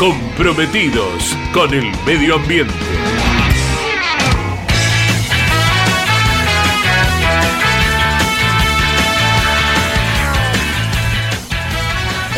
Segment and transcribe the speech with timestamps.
[0.00, 2.72] comprometidos con el medio ambiente.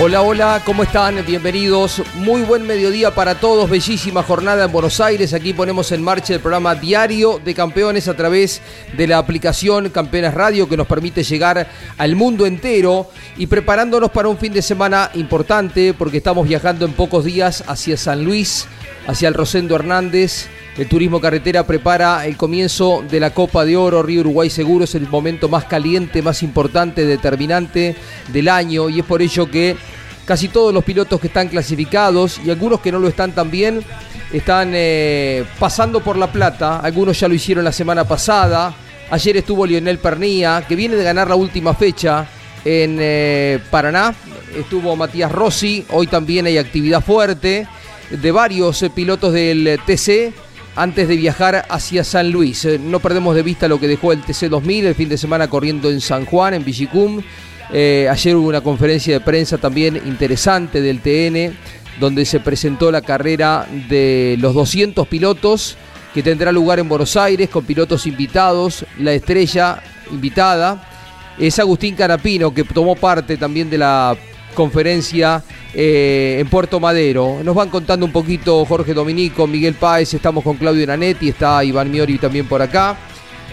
[0.05, 1.25] Hola, hola, ¿cómo están?
[1.25, 2.03] Bienvenidos.
[2.17, 3.71] Muy buen mediodía para todos.
[3.71, 5.33] Bellísima jornada en Buenos Aires.
[5.33, 8.61] Aquí ponemos en marcha el programa diario de campeones a través
[8.97, 14.29] de la aplicación Campeones Radio que nos permite llegar al mundo entero y preparándonos para
[14.29, 18.67] un fin de semana importante porque estamos viajando en pocos días hacia San Luis,
[19.07, 20.49] hacia el Rosendo Hernández.
[20.77, 24.85] El turismo carretera prepara el comienzo de la Copa de Oro Río Uruguay Seguro.
[24.85, 27.95] Es el momento más caliente, más importante, determinante
[28.33, 29.77] del año y es por ello que
[30.25, 33.85] casi todos los pilotos que están clasificados y algunos que no lo están también
[34.33, 36.79] están eh, pasando por La Plata.
[36.79, 38.75] Algunos ya lo hicieron la semana pasada.
[39.11, 42.27] Ayer estuvo Lionel Pernía, que viene de ganar la última fecha
[42.65, 44.15] en eh, Paraná.
[44.57, 45.85] Estuvo Matías Rossi.
[45.91, 47.67] Hoy también hay actividad fuerte
[48.11, 50.33] de varios eh, pilotos del TC
[50.77, 52.67] antes de viajar hacia San Luis.
[52.81, 55.91] no perdemos de vista lo que dejó el TC 2000 el fin de semana corriendo
[55.91, 57.23] en San Juan, en Villicum.
[57.73, 61.57] Eh, ayer hubo una conferencia de prensa también interesante del TN,
[62.01, 65.77] donde se presentó la carrera de los 200 pilotos
[66.15, 68.85] que tendrá lugar en Buenos Aires con pilotos invitados.
[68.99, 70.89] La estrella invitada
[71.39, 74.17] es Agustín Carapino, que tomó parte también de la
[74.53, 75.43] conferencia
[75.75, 77.39] eh, en Puerto Madero.
[77.43, 81.91] Nos van contando un poquito Jorge Dominico, Miguel Páez, estamos con Claudio Nanetti, está Iván
[81.91, 82.97] Miori también por acá,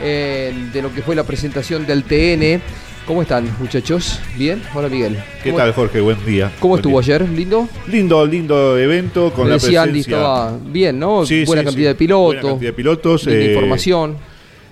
[0.01, 2.61] eh, de lo que fue la presentación del TN.
[3.05, 4.19] ¿Cómo están, muchachos?
[4.37, 4.61] ¿Bien?
[4.75, 5.17] Hola, Miguel.
[5.43, 5.99] ¿Qué tal, Jorge?
[5.99, 6.51] Buen día.
[6.59, 7.27] ¿Cómo estuvo ayer?
[7.27, 7.67] ¿Lindo?
[7.87, 9.83] Lindo, lindo evento con la decía presencia...
[9.83, 11.25] Andy, estaba bien, ¿no?
[11.25, 11.93] Sí, buena sí, cantidad sí.
[11.93, 12.41] de pilotos.
[12.41, 13.25] Buena cantidad de pilotos.
[13.25, 14.17] eh, información.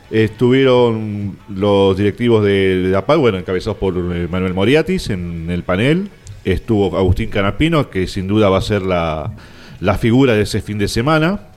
[0.10, 6.10] Estuvieron los directivos de, de APAC, bueno, encabezados por eh, Manuel Moriatis en el panel.
[6.46, 9.34] Estuvo Agustín Canapino, que sin duda va a ser la,
[9.82, 11.48] la figura de ese fin de semana.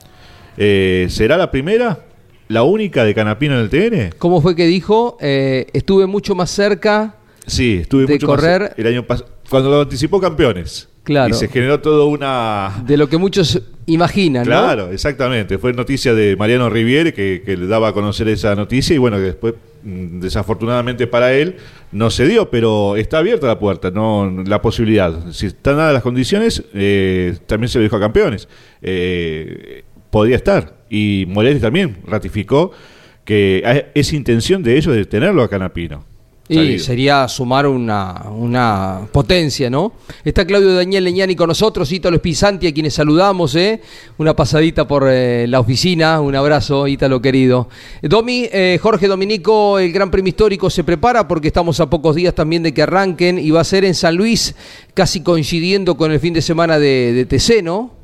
[0.57, 2.01] Eh, ¿Será la primera?
[2.49, 4.17] ¿La única de Canapino en el TN?
[4.19, 5.17] ¿Cómo fue que dijo?
[5.21, 7.15] Eh, estuve mucho más cerca.
[7.47, 9.31] Sí, estuve de mucho más correr- el año pasado.
[9.49, 10.89] Cuando lo anticipó campeones.
[11.03, 11.35] Claro.
[11.35, 12.83] Y se generó toda una.
[12.87, 14.49] De lo que muchos imaginan, ¿no?
[14.51, 15.59] Claro, exactamente.
[15.59, 19.17] Fue noticia de Mariano Riviere que, que le daba a conocer esa noticia y bueno,
[19.17, 21.57] que después, mm, desafortunadamente para él,
[21.91, 25.33] no se dio, pero está abierta la puerta, no la posibilidad.
[25.33, 28.47] Si están dadas las condiciones, eh, también se lo dijo a campeones.
[28.83, 30.75] Eh, podría estar.
[30.91, 32.73] Y Moretti también ratificó
[33.25, 36.05] que hay- es intención de ellos de tenerlo a Canapino.
[36.51, 39.93] Y sería sumar una, una potencia, ¿no?
[40.25, 43.81] Está Claudio Daniel Leñani con nosotros, Ítalo Espisanti, a quienes saludamos, ¿eh?
[44.19, 47.69] Una pasadita por eh, la oficina, un abrazo, Ítalo querido.
[48.03, 52.35] Domi, eh, Jorge Dominico, el Gran Premio Histórico se prepara porque estamos a pocos días
[52.35, 54.57] también de que arranquen y va a ser en San Luis,
[54.95, 58.01] casi coincidiendo con el fin de semana de, de TC, ¿no?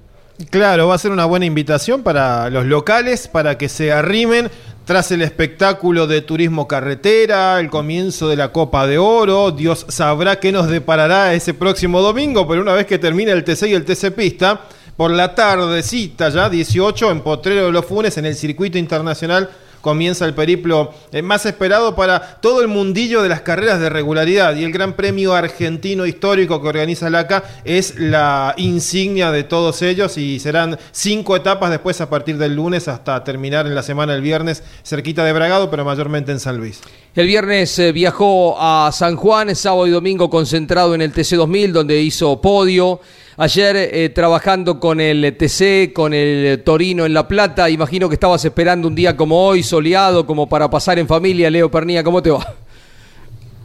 [0.51, 4.51] Claro, va a ser una buena invitación para los locales para que se arrimen
[4.87, 9.51] tras el espectáculo de turismo carretera, el comienzo de la Copa de Oro.
[9.51, 13.67] Dios sabrá qué nos deparará ese próximo domingo, pero una vez que termine el TC
[13.67, 14.61] y el TC Pista,
[14.97, 19.51] por la tardecita ya, 18, en Potrero de los Funes, en el circuito internacional
[19.87, 24.57] comienza el periplo eh, más esperado para todo el mundillo de las carreras de regularidad
[24.57, 30.19] y el Gran Premio Argentino Histórico que organiza la es la insignia de todos ellos
[30.19, 34.23] y serán cinco etapas después a partir del lunes hasta terminar en la semana el
[34.23, 36.81] viernes cerquita de Bragado pero mayormente en San Luis.
[37.15, 42.03] El viernes eh, viajó a San Juan, sábado y domingo concentrado en el TC2000, donde
[42.03, 43.01] hizo podio.
[43.39, 47.69] Ayer eh, trabajando con el TC, con el Torino en La Plata.
[47.69, 51.51] Imagino que estabas esperando un día como hoy, soleado, como para pasar en familia.
[51.51, 52.47] Leo Pernía, ¿cómo te va?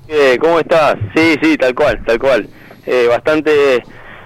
[0.09, 0.97] Eh, ¿Cómo estás?
[1.15, 2.49] Sí, sí, tal cual, tal cual.
[2.85, 3.81] Eh, bastante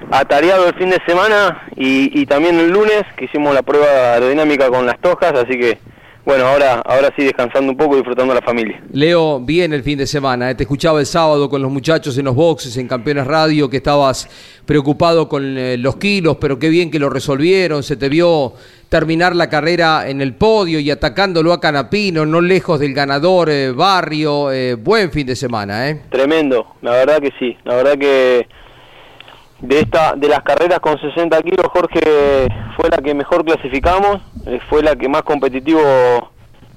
[0.10, 4.70] atareado el fin de semana y, y también el lunes que hicimos la prueba aerodinámica
[4.70, 5.78] con las tojas, así que
[6.26, 8.82] bueno, ahora, ahora sí descansando un poco y disfrutando de la familia.
[8.92, 10.50] Leo, bien el fin de semana.
[10.50, 10.56] ¿eh?
[10.56, 14.28] Te escuchaba el sábado con los muchachos en los boxes, en Campeones Radio, que estabas
[14.66, 17.84] preocupado con eh, los kilos, pero qué bien que lo resolvieron.
[17.84, 18.54] Se te vio
[18.90, 23.72] terminar la carrera en el podio y atacándolo a Canapino, no lejos del ganador eh,
[23.72, 24.50] Barrio.
[24.80, 26.02] buen fin de semana, ¿eh?
[26.10, 27.56] Tremendo, la verdad que sí.
[27.64, 28.48] La verdad que
[29.62, 34.60] de esta de las carreras con 60 kilos Jorge fue la que mejor clasificamos eh,
[34.70, 35.82] fue la que más competitivo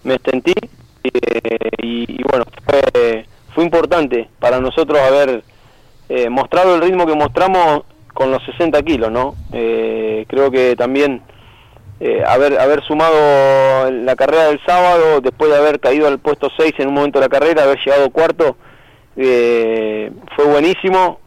[0.04, 0.54] me sentí
[1.02, 5.42] eh, y, bueno fue, fue, importante para nosotros haber
[6.08, 7.82] eh, mostrado el ritmo que mostramos
[8.14, 11.22] con los 60 kilos no creo que también
[12.26, 16.88] haber haber sumado la carrera del sábado después de haber caído al puesto 6 en
[16.88, 18.56] un momento de la carrera haber llegado cuarto
[19.14, 21.20] fue buenísimo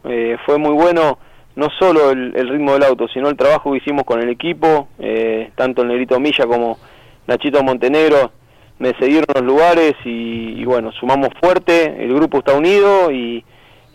[0.44, 1.18] fue muy bueno
[1.54, 5.50] no solo el, ritmo del auto, sino el trabajo que hicimos con el equipo, eh,
[5.54, 6.78] tanto el Negrito Milla como
[7.26, 8.32] Nachito Montenegro
[8.78, 13.44] me cedieron los lugares y, bueno, sumamos fuerte, el grupo está unido y,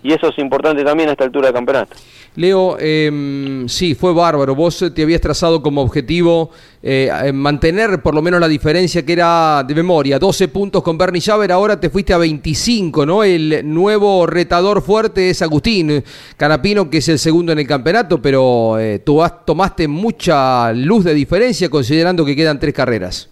[0.03, 1.95] y eso es importante también a esta altura del campeonato.
[2.35, 4.53] Leo, eh, sí, fue bárbaro.
[4.53, 6.51] Vos te habías trazado como objetivo
[6.83, 11.21] eh, mantener por lo menos la diferencia que era de memoria, 12 puntos con Bernie
[11.21, 13.23] Javer, ahora te fuiste a 25, ¿no?
[13.23, 16.03] El nuevo retador fuerte es Agustín
[16.37, 21.15] Canapino, que es el segundo en el campeonato, pero eh, tú tomaste mucha luz de
[21.15, 23.29] diferencia considerando que quedan tres carreras.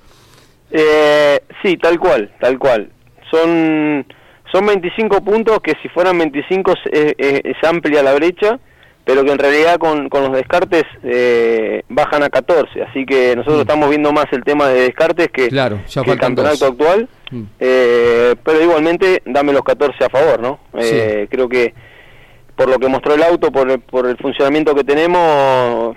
[0.71, 2.89] Eh, sí, tal cual, tal cual.
[3.31, 4.05] Son,
[4.55, 8.59] son 25 puntos que si fueran 25 es amplia la brecha
[9.05, 13.59] pero que en realidad con, con los descartes eh, bajan a 14, así que nosotros
[13.59, 13.61] mm.
[13.61, 17.43] estamos viendo más el tema de descartes que, claro, el campeonato actual, mm.
[17.59, 20.59] eh, pero igualmente dame los 14 a favor, ¿no?
[20.73, 21.73] Eh, creo que
[22.55, 25.95] por lo que mostró el auto, por el, por el funcionamiento que tenemos,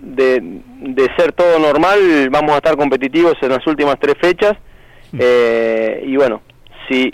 [0.00, 4.54] de, de ser todo normal, vamos a estar competitivos en las últimas tres fechas,
[5.12, 5.20] mm.
[6.02, 6.40] y bueno,
[6.88, 7.12] si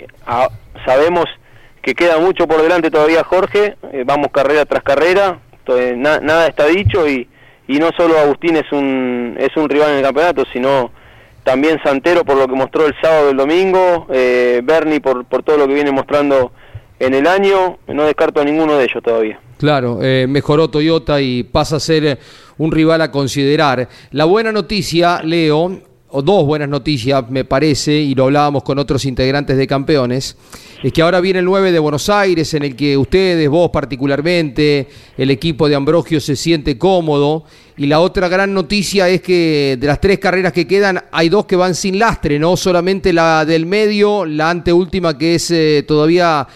[0.85, 1.25] sabemos
[1.82, 5.41] que queda mucho por delante todavía Jorge, eh, vamos carrera tras carrera,
[5.97, 7.29] nada está dicho y,
[7.69, 10.91] y no solo Agustín es un, es un rival en el campeonato, sino
[11.43, 15.43] también Santero por lo que mostró el sábado y el domingo, eh, Bernie por, por
[15.43, 16.53] todo lo que viene mostrando
[16.99, 19.38] en el año, no descarto a ninguno de ellos todavía.
[19.59, 22.19] Claro, eh, mejoró Toyota y pasa a ser
[22.59, 23.88] un rival a considerar.
[24.11, 25.81] La buena noticia, Leo,
[26.22, 30.37] dos buenas noticias, me parece, y lo hablábamos con otros integrantes de campeones,
[30.82, 34.87] es que ahora viene el 9 de Buenos Aires, en el que ustedes, vos particularmente,
[35.16, 37.44] el equipo de Ambrogio se siente cómodo.
[37.76, 41.46] Y la otra gran noticia es que de las tres carreras que quedan, hay dos
[41.46, 46.46] que van sin lastre, no solamente la del medio, la anteúltima que es eh, todavía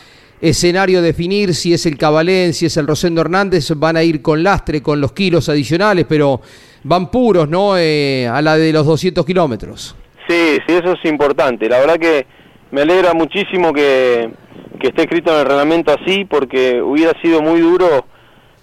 [0.40, 4.42] escenario definir si es el Cabalén, si es el Rosendo Hernández, van a ir con
[4.42, 6.40] lastre, con los kilos adicionales, pero
[6.84, 7.76] van puros, ¿no?
[7.76, 9.96] Eh, a la de los 200 kilómetros.
[10.28, 11.68] Sí, sí, eso es importante.
[11.68, 12.26] La verdad que
[12.70, 14.30] me alegra muchísimo que,
[14.80, 18.06] esté escrito en el reglamento así, porque hubiera sido muy duro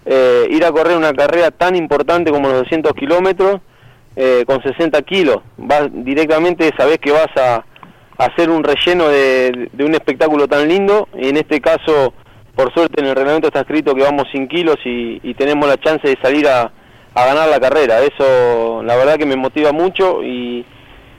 [0.06, 3.60] eh, ir a correr una carrera tan importante como los 200 kilómetros
[4.16, 5.38] eh, con 60 kilos.
[5.58, 7.66] Vas directamente, sabes que vas a,
[8.18, 12.14] hacer un relleno de, un espectáculo tan lindo, y en este caso,
[12.56, 16.08] por suerte, en el reglamento está escrito que vamos sin kilos y tenemos la chance
[16.08, 16.72] de salir a
[17.16, 18.02] a ganar la carrera.
[18.02, 20.66] Eso la verdad que me motiva mucho y,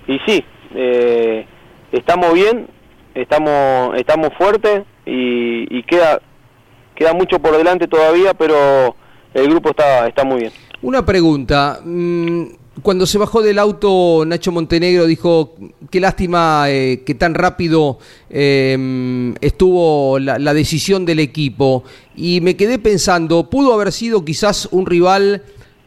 [0.07, 1.47] y sí, eh,
[1.91, 2.69] estamos bien,
[3.15, 6.21] estamos, estamos fuertes y, queda,
[6.95, 8.95] queda mucho por delante todavía, pero
[9.35, 10.53] el grupo está, está muy bien.
[10.83, 11.81] Una pregunta.
[11.83, 12.45] Mm,
[12.83, 15.55] cuando se bajó del auto, Nacho Montenegro dijo,
[15.91, 17.99] qué lástima eh, que tan rápido
[18.29, 21.85] em, estuvo la, la, decisión del equipo.
[22.15, 25.43] Y me quedé pensando, pudo haber sido quizás un rival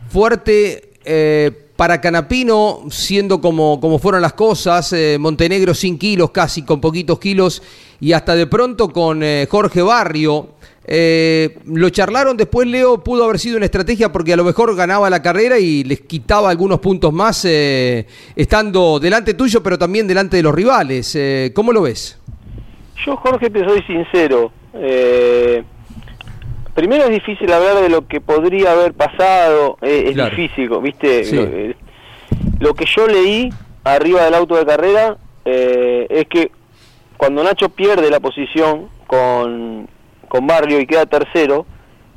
[0.10, 6.64] fuerte eh, para Canapino, siendo como, como fueron las cosas, eh, Montenegro sin kilos, casi
[6.66, 7.64] con poquitos kilos,
[8.02, 10.50] y hasta de pronto con eh, Jorge Barrio.
[11.66, 15.22] lo charlaron después, Leo, pudo haber sido una estrategia porque a lo mejor ganaba la
[15.22, 20.54] carrera y les quitaba algunos puntos más estando delante tuyo, pero también delante de los
[20.54, 21.18] rivales.
[21.54, 22.18] ¿Cómo lo ves?
[23.06, 24.52] Yo, Jorge, te soy sincero
[26.74, 31.76] primero es difícil hablar de lo que podría haber pasado, eh, es difícil, ¿viste?
[32.60, 33.50] Lo, que yo leí
[33.84, 36.52] arriba del auto de carrera eh, es que
[37.18, 39.88] cuando Nacho pierde la posición con,
[40.28, 41.66] con Barrio y queda tercero,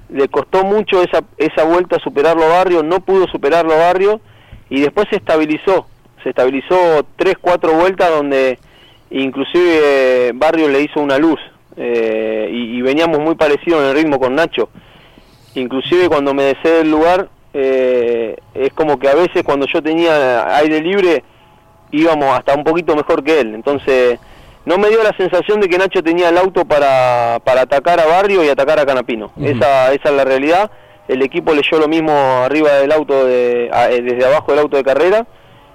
[0.08, 4.20] le costó mucho esa, esa vuelta a superarlo a Barrio, no pudo superarlo a Barrio
[4.68, 5.86] y después se estabilizó,
[6.22, 8.58] se estabilizó tres, cuatro vueltas donde
[9.10, 11.40] inclusive Barrio le hizo una luz
[11.76, 14.68] eh, y, veníamos muy parecidos en el ritmo con Nacho.
[15.54, 20.56] inclusive cuando me desee el lugar, eh, es como que a veces cuando yo tenía
[20.56, 21.22] aire libre
[21.90, 23.54] íbamos hasta un poquito mejor que él.
[23.54, 24.18] Entonces,
[24.64, 28.06] no me dio la sensación de que Nacho tenía el auto para, para atacar a
[28.06, 29.30] Barrio y atacar a Canapino.
[29.40, 30.70] esa, esa es la realidad.
[31.08, 34.84] El equipo leyó lo mismo arriba del auto, de, eh, desde abajo del auto de
[34.84, 35.26] carrera.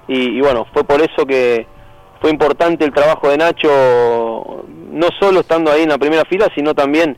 [0.07, 1.67] Y, y, bueno, fue por eso que
[2.21, 6.73] fue importante el trabajo de Nacho, no solo estando ahí en la primera fila, sino
[6.73, 7.17] también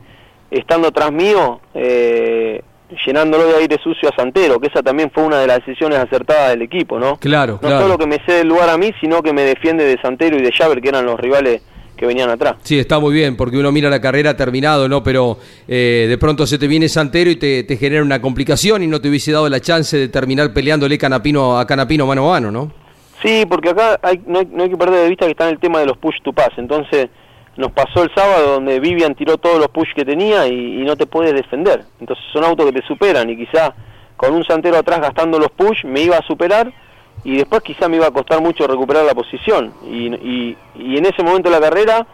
[0.50, 2.62] estando tras mío, eh,
[3.06, 6.50] llenándolo de aire sucio a Santero, que esa también fue una de las decisiones acertadas
[6.50, 7.16] del equipo, ¿no?
[7.18, 10.00] Claro, no solo que me cede el lugar a mí, sino que me defiende de
[10.00, 11.62] Santero y de Javer, que eran los rivales
[11.96, 12.56] que venían atrás.
[12.62, 15.02] Sí, está muy bien, porque uno mira la carrera terminado, ¿no?
[15.02, 18.86] Pero eh, de pronto se te viene Santero y te, te, genera una complicación y
[18.86, 22.50] no te hubiese dado la chance de terminar peleándole Canapino a Canapino mano a mano,
[22.50, 22.72] ¿no?
[23.22, 25.54] Sí, porque acá hay, no, hay, no hay que perder de vista que está en
[25.54, 27.10] el tema de los push to pass, entonces
[27.56, 31.06] nos pasó el sábado donde Vivian tiró todos los push que tenía y, no te
[31.06, 31.84] puedes defender.
[32.00, 33.74] Entonces son autos que te superan y quizá
[34.16, 36.72] con un santero atrás gastando los push me iba a superar
[37.24, 39.72] y después quizá me iba a costar mucho recuperar la posición.
[39.84, 42.06] Y, en ese momento de la carrera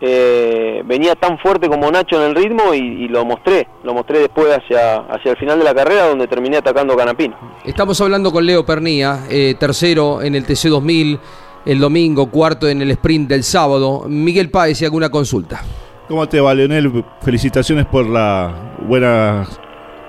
[0.00, 3.68] eh, venía tan fuerte como Nacho en el ritmo y, lo mostré.
[3.84, 7.36] Lo mostré después hacia, hacia el final de la carrera donde terminé atacando Canapino.
[7.64, 11.20] Estamos hablando con Leo Pernía, eh, tercero en el TC 2000
[11.64, 14.04] el domingo, cuarto en el sprint del sábado.
[14.08, 15.62] Miguel Páez, y alguna consulta.
[16.08, 17.04] ¿Cómo te va, Leonel?
[17.22, 19.46] Felicitaciones por la buena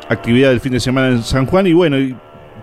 [0.10, 1.68] actividad del fin de semana en San Juan.
[1.68, 1.98] Y bueno,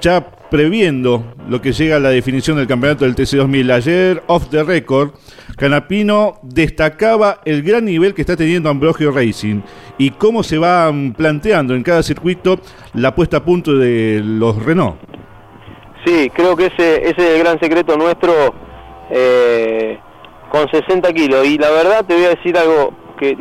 [0.01, 4.63] ya previendo lo que llega a la definición del campeonato del TC2000, ayer, off the
[4.63, 5.13] record,
[5.57, 9.63] Canapino destacaba el gran nivel que está teniendo Ambrogio Racing
[9.97, 12.61] y cómo se va planteando en cada circuito
[12.93, 14.97] la puesta a punto de los Renault.
[16.05, 18.55] Sí, creo que ese, ese es el gran secreto nuestro
[19.15, 19.99] eh,
[20.49, 21.47] con 60 kilos.
[21.47, 23.37] Y la verdad te voy a decir algo, que,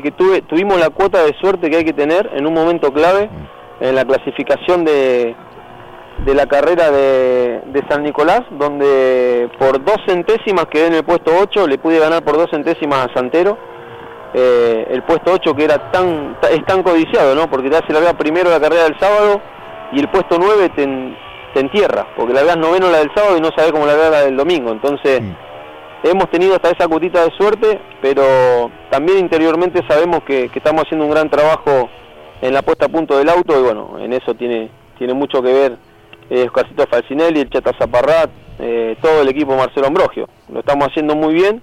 [0.48, 3.30] tuvimos la cuota de suerte que hay que tener en un momento clave
[3.80, 5.36] en la clasificación de,
[6.26, 11.68] de la carrera de, San Nicolás, donde por dos centésimas quedé en el puesto 8,
[11.68, 13.58] le pude ganar por dos centésimas a Santero.
[14.34, 17.50] Eh, el puesto 8 que era tan es tan codiciado, ¿no?
[17.50, 19.42] Porque te hace largar primero la carrera del sábado
[19.92, 20.86] y el puesto 9 te,
[21.54, 24.38] te entierra, porque largas noveno la del sábado y no sabes cómo largar la del
[24.38, 24.72] domingo.
[24.72, 25.51] Entonces, mm.
[26.04, 31.12] Hemos tenido hasta esa cutita de suerte, pero también interiormente sabemos que, estamos haciendo un
[31.12, 31.90] gran trabajo
[32.42, 35.54] en la puesta a punto del auto y bueno, en eso tiene, tiene mucho que
[35.54, 35.78] ver
[36.30, 36.50] eh,
[36.90, 38.30] Falcinelli, el Chata Zaparrat,
[38.60, 40.28] eh, todo el equipo Marcelo Ambrogio.
[40.52, 41.62] Lo estamos haciendo muy bien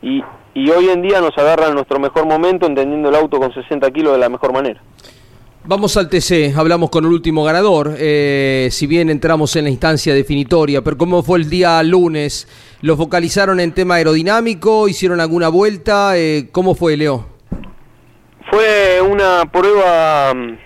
[0.00, 0.22] y,
[0.54, 3.90] y hoy en día nos agarra en nuestro mejor momento entendiendo el auto con 60
[3.90, 4.80] kilos de la mejor manera.
[5.68, 10.14] Vamos al TC, hablamos con el último ganador, eh, si bien entramos en la instancia
[10.14, 12.46] definitoria, pero ¿cómo fue el día lunes?
[12.82, 14.86] ¿Lo focalizaron en tema aerodinámico?
[14.86, 16.16] ¿Hicieron alguna vuelta?
[16.16, 17.26] Eh, ¿Cómo fue, Leo?
[18.48, 20.56] Fue una prueba mm,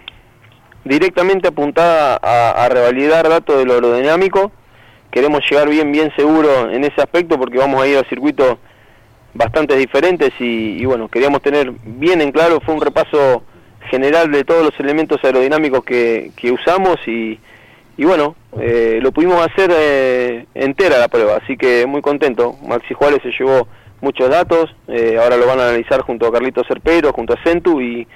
[0.85, 4.53] directamente apuntada a, revalidar datos de lo aerodinámico.
[5.11, 8.59] Queremos llegar bien, bien seguro en ese aspecto porque vamos a ir a circuitos
[9.33, 13.45] bastante diferentes y bueno, queríamos tener bien en claro, fue un repaso
[13.91, 17.39] general de todos los elementos aerodinámicos que, que usamos y,
[17.97, 22.57] y bueno, eh, lo pudimos hacer eh, entera la prueba, así que muy contento.
[22.67, 23.69] Maxi Juárez se llevó
[24.01, 27.81] muchos datos, eh, ahora lo van a analizar junto a Carlito Cerpero, junto a Centu
[27.81, 28.07] y,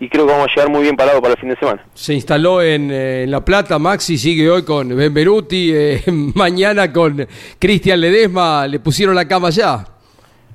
[0.00, 1.84] y creo que vamos a llegar muy bien parado para el fin de semana.
[1.92, 5.74] Se instaló en, en La Plata, Maxi sigue hoy con Benvenuti,
[6.34, 7.26] mañana con
[7.58, 9.84] Cristian Ledesma, le pusieron la cama ya.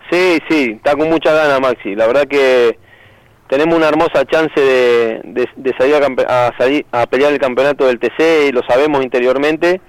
[0.10, 2.80] Sí, sí, está con mucha gana Maxi, la verdad que
[3.50, 8.00] tenemos una hermosa chance de, de, salir, a, a, salir, a pelear el campeonato del
[8.00, 9.82] TC y lo sabemos interiormente.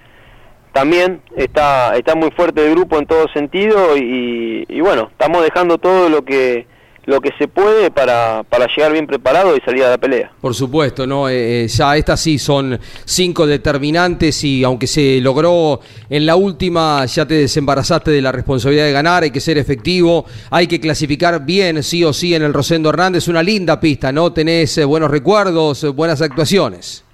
[0.73, 5.77] También está, está muy fuerte el grupo en todo sentido y, y bueno, estamos dejando
[5.77, 6.67] todo lo que
[7.07, 10.31] lo que se puede para, para llegar bien preparado y salir a la pelea.
[10.41, 11.29] Por supuesto, ¿no?
[11.29, 17.27] Eh, ya estas sí son cinco determinantes y aunque se logró en la última, ya
[17.27, 21.83] te desembarazaste de la responsabilidad de ganar, hay que ser efectivo, hay que clasificar bien,
[21.83, 24.33] sí o sí, en el Rosendo Hernández, una linda pista, ¿no?
[24.33, 27.05] Tenés eh, buenos recuerdos, eh, buenas actuaciones.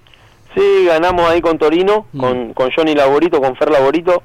[0.55, 2.19] Sí, ganamos ahí con Torino, mm.
[2.19, 4.23] con, con Johnny Laborito, con Fer Laborito.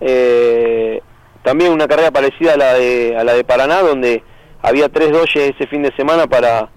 [0.00, 1.00] Eh,
[1.42, 4.22] también una carrera parecida a la de, a la de Paraná, donde
[4.64, 6.70] había tres doyes ese fin de semana para,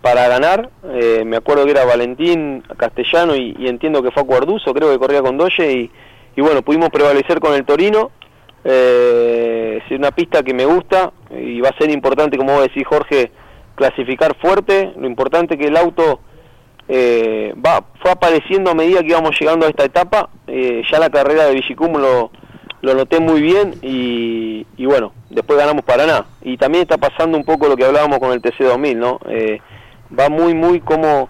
[0.00, 4.92] para ganar, eh, me acuerdo que era Valentín Castellano y, entiendo que fue Acuarduzo, creo
[4.92, 5.90] que corría con doye y,
[6.36, 8.12] y bueno, pudimos prevalecer con el Torino,
[8.64, 12.86] eh, es una pista que me gusta y va a ser importante, como vos decís
[12.86, 13.32] Jorge,
[13.74, 16.20] clasificar fuerte, lo importante que el auto
[16.86, 21.10] eh, va, fue apareciendo a medida que íbamos llegando a esta etapa, eh, ya la
[21.10, 21.92] carrera de Villicum
[22.82, 26.26] lo noté muy bien y, y, bueno, después ganamos Paraná.
[26.42, 29.18] Y también está pasando un poco lo que hablábamos con el TC2000, ¿no?
[29.28, 29.60] Eh,
[30.18, 31.28] va muy, muy como...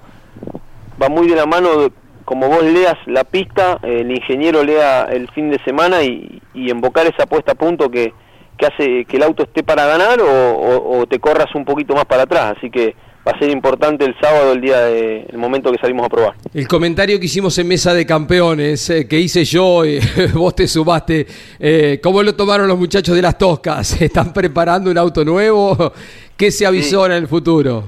[1.00, 1.92] va muy de la mano de,
[2.24, 7.06] como vos leas la pista, el ingeniero lea el fin de semana y, y invocar
[7.06, 8.12] esa puesta a punto que,
[8.56, 11.94] que hace que el auto esté para ganar o, o- o te corras un poquito
[11.94, 12.54] más para atrás.
[12.56, 12.94] Así que
[13.26, 16.34] va a ser importante el sábado, el día de, el momento que salimos a probar.
[16.52, 20.00] El comentario que hicimos en Mesa de Campeones, eh, que hice yo y
[20.34, 21.26] vos te sumaste,
[21.58, 24.00] eh, ¿cómo lo tomaron los muchachos de las Toscas?
[24.02, 25.92] ¿Están preparando un auto nuevo?
[26.36, 27.84] ¿Qué se avisó en el futuro?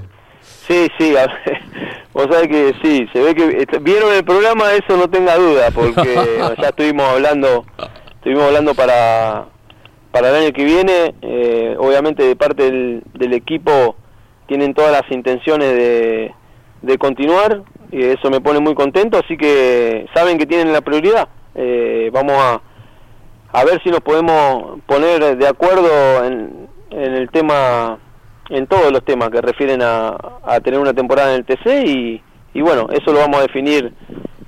[0.67, 1.61] Sí, sí, a ver,
[2.13, 6.15] vos sabés que sí, se ve que vieron el programa, eso no tenga duda, porque
[6.59, 7.65] ya estuvimos hablando,
[8.15, 9.45] estuvimos hablando para,
[10.11, 13.95] para el año que viene, eh, obviamente de parte del, del equipo
[14.47, 16.31] tienen todas las intenciones de,
[16.81, 21.27] de continuar, y eso me pone muy contento, así que saben que tienen la prioridad,
[21.57, 22.61] Eh, vamos a,
[23.53, 25.89] a ver si nos podemos poner de acuerdo
[26.25, 27.97] en, en el tema,
[28.49, 32.21] en todos los temas que refieren a, a tener una temporada en el TC y,
[32.53, 33.93] y bueno, eso lo vamos a definir,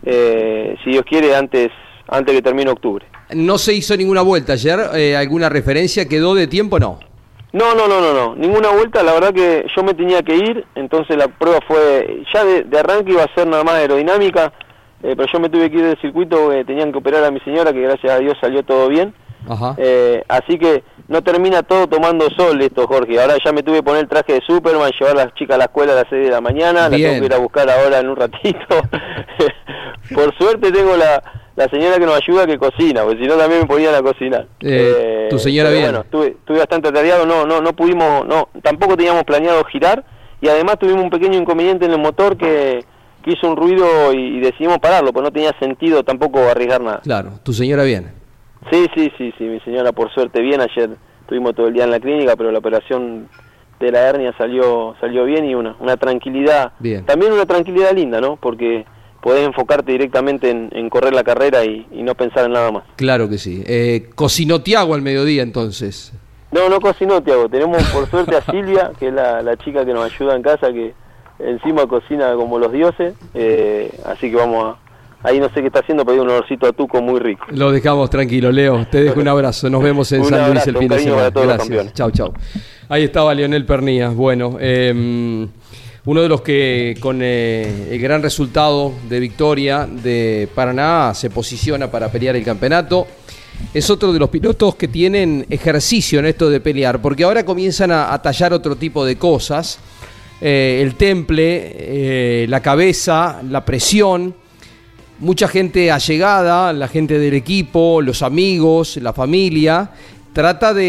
[0.06, 1.70] eh, si Dios quiere, antes,
[2.10, 3.06] antes que termine octubre.
[3.34, 6.78] No se hizo ninguna vuelta ayer, eh, ¿alguna referencia quedó de tiempo?
[6.80, 7.00] No.
[7.58, 10.64] No, no, no, no, no, ninguna vuelta, la verdad que yo me tenía que ir,
[10.76, 14.54] entonces la prueba fue, ya de, de arranque iba a ser nada más aerodinámica,
[15.02, 17.40] eh, pero yo me tuve que ir del circuito, eh, tenían que operar a mi
[17.40, 19.12] señora, que gracias a Dios salió todo bien.
[19.50, 19.74] Ajá.
[19.78, 23.20] Eh, así que no termina todo tomando sol esto, Jorge.
[23.20, 25.58] Ahora ya me tuve que poner el traje de Superman, llevar a las chicas a
[25.58, 28.00] la escuela a las 6 de la mañana, la tengo que ir a buscar ahora
[28.00, 28.68] en un ratito.
[30.14, 31.24] Por suerte tengo la,
[31.58, 34.46] la señora que nos ayuda que cocina, porque si no también me ponían a cocinar.
[34.62, 35.86] Eh, tu señora bien.
[35.86, 40.06] Bueno, estuve, estuve bastante atareado, no, no, no pudimos, no, tampoco teníamos planeado girar
[40.40, 42.86] y además tuvimos un pequeño inconveniente en el motor que,
[43.24, 47.02] que hizo un ruido y, y decidimos pararlo, pues no tenía sentido tampoco arriesgar nada.
[47.04, 48.12] Claro, tu señora bien.
[48.72, 51.92] Sí, sí, sí, sí, mi señora por suerte bien, ayer estuvimos todo el día en
[51.92, 53.30] la clínica, pero la operación
[53.80, 57.04] de la hernia salió salió bien y una, una tranquilidad, Bien.
[57.06, 58.36] también una tranquilidad linda, ¿no?
[58.36, 58.86] Porque
[59.22, 62.84] podés enfocarte directamente en, en correr la carrera y, y no pensar en nada más.
[62.96, 63.64] Claro que sí.
[63.66, 66.14] Eh, cocinó Tiago al mediodía entonces.
[66.52, 69.94] No, no cocinó, Tiago, tenemos por suerte a Silvia, que es la, la chica que
[69.94, 70.94] nos ayuda en casa, que
[71.40, 74.88] encima cocina como los dioses, eh, así que vamos a...
[75.24, 77.48] Ahí no sé qué está haciendo, pero hay un olorcito a tuco muy rico.
[77.50, 78.86] Lo dejamos tranquilo, Leo.
[78.90, 79.68] Te dejo un abrazo.
[79.68, 81.30] Nos vemos en Un San Luis abrazo, el fin de semana.
[81.32, 81.94] Gracias.
[81.94, 82.34] Chau, chau.
[82.88, 84.10] Ahí estaba Leonel Pernía.
[84.10, 85.48] Bueno, eh,
[86.08, 91.92] uno de los que con eh, el gran resultado de victoria de Paraná se posiciona
[91.92, 93.06] para pelear el campeonato.
[93.74, 97.92] Es otro de los pilotos que tienen ejercicio en esto de pelear, porque ahora comienzan
[97.92, 99.80] a, tallar otro tipo de cosas.
[100.40, 104.34] Eh, el temple, eh, la cabeza, la presión
[105.20, 109.92] mucha gente allegada, la gente del equipo, los amigos, la familia,
[110.38, 110.84] trata de,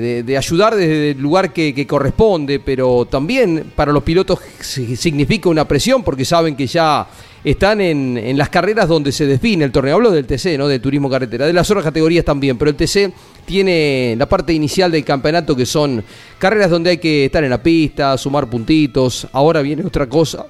[0.00, 5.48] de- de ayudar desde el lugar que, corresponde, pero también para los pilotos si- significa
[5.48, 7.04] una presión porque saben que ya
[7.42, 9.96] están en, en las carreras donde se define el torneo.
[9.96, 10.68] Hablo del TC, ¿no?
[10.68, 13.12] Del turismo carretera, de las otras categorías también, pero el TC
[13.44, 16.04] tiene la parte inicial del campeonato que son
[16.38, 19.26] carreras donde hay que estar en la pista, sumar puntitos.
[19.32, 20.46] Ahora viene otra cosa,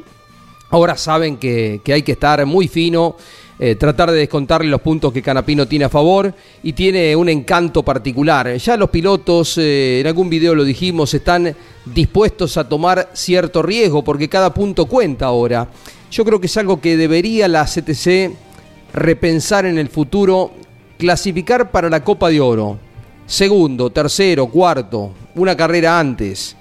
[0.71, 3.17] Ahora saben que, que hay que estar muy fino,
[3.59, 7.83] eh, tratar de descontarle los puntos que Canapino tiene a favor y tiene un encanto
[7.83, 8.55] particular.
[8.57, 14.05] Ya los pilotos, eh, en algún video lo dijimos, están dispuestos a tomar cierto riesgo
[14.05, 15.69] porque cada punto cuenta ahora.
[16.11, 18.33] Yo creo que es algo que debería la CTC
[18.93, 20.53] repensar en el futuro,
[20.99, 22.79] clasificar para la Copa de Oro.
[23.25, 26.57] Segundo, tercero, cuarto, una carrera antes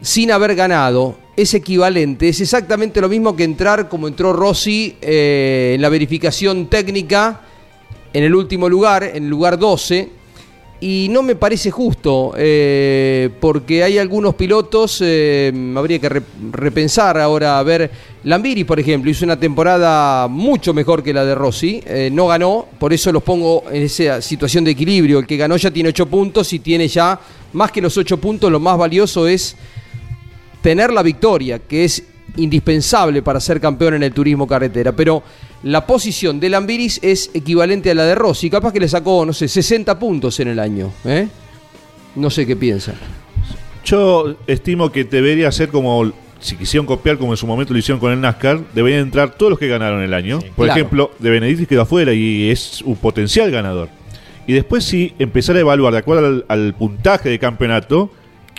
[0.00, 5.72] sin haber ganado es equivalente, es exactamente lo mismo que entrar como entró Rossi eh,
[5.74, 7.42] en la verificación técnica
[8.12, 10.08] en el último lugar, en el lugar 12,
[10.80, 16.22] y no me parece justo, eh, porque hay algunos pilotos, eh, habría que re-
[16.52, 17.90] repensar ahora, a ver,
[18.24, 22.92] Lambiri, por ejemplo, hizo una temporada mucho mejor que la de Rossi, no ganó, por
[22.94, 26.50] eso los pongo en esa situación de equilibrio, el que ganó ya tiene 8 puntos
[26.54, 27.18] y tiene ya,
[27.52, 29.56] más que los 8 puntos, lo más valioso es
[30.66, 32.02] tener la victoria, que es
[32.34, 35.22] indispensable para ser campeón en el turismo carretera, pero
[35.62, 39.32] la posición de Lambiris es equivalente a la de Rossi, capaz que le sacó, no
[39.32, 41.28] sé, 60 puntos en el año, ¿eh?
[42.16, 42.94] No sé qué piensa.
[43.84, 48.00] Yo estimo que debería ser como, si quisieron copiar como en su momento lo hicieron
[48.00, 50.40] con el NASCAR, deberían entrar todos los que ganaron el año.
[50.56, 50.72] Por Claro.
[50.80, 53.88] ejemplo, de Benedictis quedó afuera y es un potencial ganador.
[54.48, 58.10] Y después sí empezar a evaluar, de acuerdo al, al puntaje de campeonato,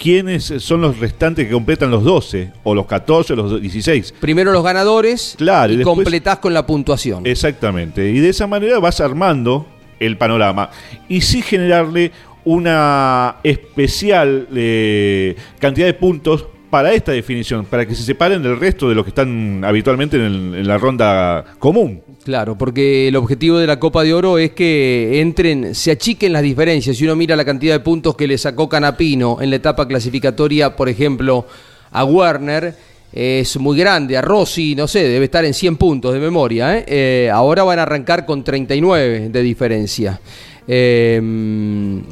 [0.01, 4.13] quiénes son los restantes que completan los 12, o los 14, o los 16.
[4.19, 7.25] Primero los ganadores Claro, y y después- completás con la puntuación.
[7.25, 8.09] Exactamente.
[8.11, 9.65] Y de esa manera vas armando
[9.99, 10.69] el panorama.
[11.09, 12.11] Y sí generarle
[12.45, 18.89] una especial eh, cantidad de puntos para esta definición, para que se separen del resto
[18.89, 22.01] de los que están habitualmente en, la ronda común.
[22.23, 26.41] Claro, porque el objetivo de la Copa de Oro es que entren, se achiquen las
[26.41, 26.97] diferencias.
[26.97, 30.75] Si uno mira la cantidad de puntos que le sacó Canapino en la etapa clasificatoria,
[30.75, 31.45] por ejemplo,
[31.91, 32.75] a Werner,
[33.13, 34.17] es muy grande.
[34.17, 36.77] A Rossi, no sé, debe estar en 100 puntos de memoria.
[36.77, 36.85] ¿eh?
[36.87, 40.19] Eh, ahora van a arrancar con 39 de diferencia.
[40.67, 41.19] Eh,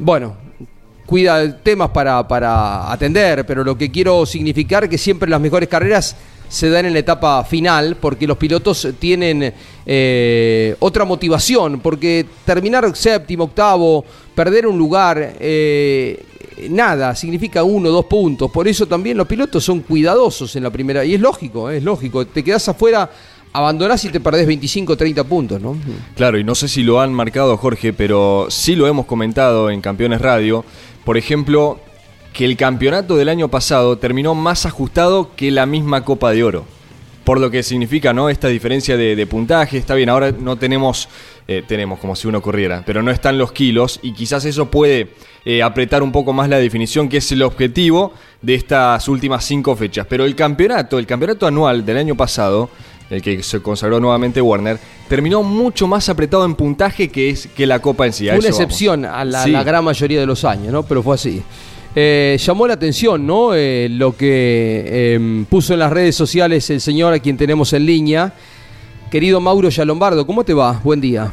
[0.00, 0.45] bueno,
[1.06, 5.68] cuida temas para, para atender, pero lo que quiero significar es que siempre las mejores
[5.68, 6.16] carreras
[6.48, 9.52] se dan en la etapa final porque los pilotos tienen
[9.84, 16.24] eh, otra motivación, porque terminar séptimo, octavo, perder un lugar, eh,
[16.70, 18.50] nada, significa uno, dos puntos.
[18.50, 22.26] Por eso también los pilotos son cuidadosos en la primera, y es lógico, es lógico,
[22.26, 23.10] te quedas afuera.
[23.52, 25.78] Abandonás y te perdés 25 30 puntos, ¿no?
[26.14, 29.80] Claro, y no sé si lo han marcado, Jorge, pero sí lo hemos comentado en
[29.80, 30.62] Campeones Radio.
[31.06, 31.78] Por ejemplo,
[32.32, 36.64] que el campeonato del año pasado terminó más ajustado que la misma Copa de Oro.
[37.22, 38.28] Por lo que significa, ¿no?
[38.28, 39.78] Esta diferencia de, puntaje.
[39.78, 41.08] Está bien, ahora no tenemos,
[41.46, 45.10] eh, tenemos como si uno corriera, pero no están los kilos y quizás eso puede
[45.44, 49.76] eh, apretar un poco más la definición, que es el objetivo de estas últimas cinco
[49.76, 50.08] fechas.
[50.10, 52.68] Pero el campeonato, el campeonato anual del año pasado,
[53.10, 57.66] el que se consagró nuevamente Warner, terminó mucho más apretado en puntaje que, es, que
[57.66, 58.26] la Copa en sí.
[58.28, 60.82] Fue una excepción a la, la, gran mayoría de los años, ¿no?
[60.82, 61.42] Pero fue así.
[61.98, 63.54] Eh, llamó la atención, ¿no?
[63.54, 67.86] Eh, lo que em, puso en las redes sociales el señor a quien tenemos en
[67.86, 68.34] línea.
[69.10, 70.72] Querido Mauro Yalombardo, ¿cómo te va?
[70.84, 71.32] Buen día.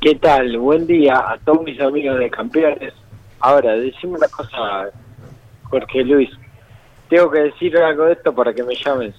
[0.00, 0.56] ¿Qué tal?
[0.56, 2.94] Buen día a todos mis amigos de campeones.
[3.40, 4.88] Ahora, decime una cosa,
[5.64, 6.30] Jorge Luis.
[7.10, 9.14] Tengo que decir algo de esto para que me llames.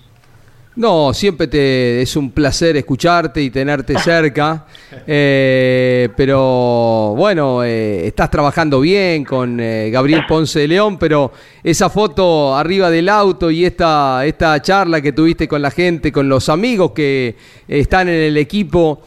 [0.73, 4.65] No, siempre te es un placer escucharte y tenerte cerca,
[5.05, 11.89] eh, pero bueno, eh, estás trabajando bien con eh, Gabriel Ponce de León, pero esa
[11.89, 16.47] foto arriba del auto y esta, esta charla que tuviste con la gente, con los
[16.47, 17.35] amigos que
[17.67, 19.01] están en el equipo,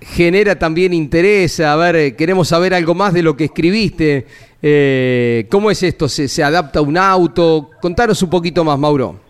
[0.00, 4.26] genera también interés, a ver, queremos saber algo más de lo que escribiste.
[5.50, 6.08] ¿Cómo es esto?
[6.08, 7.70] ¿Se, ¿Se adapta un auto?
[7.82, 9.27] Contanos un poquito más, Mauro.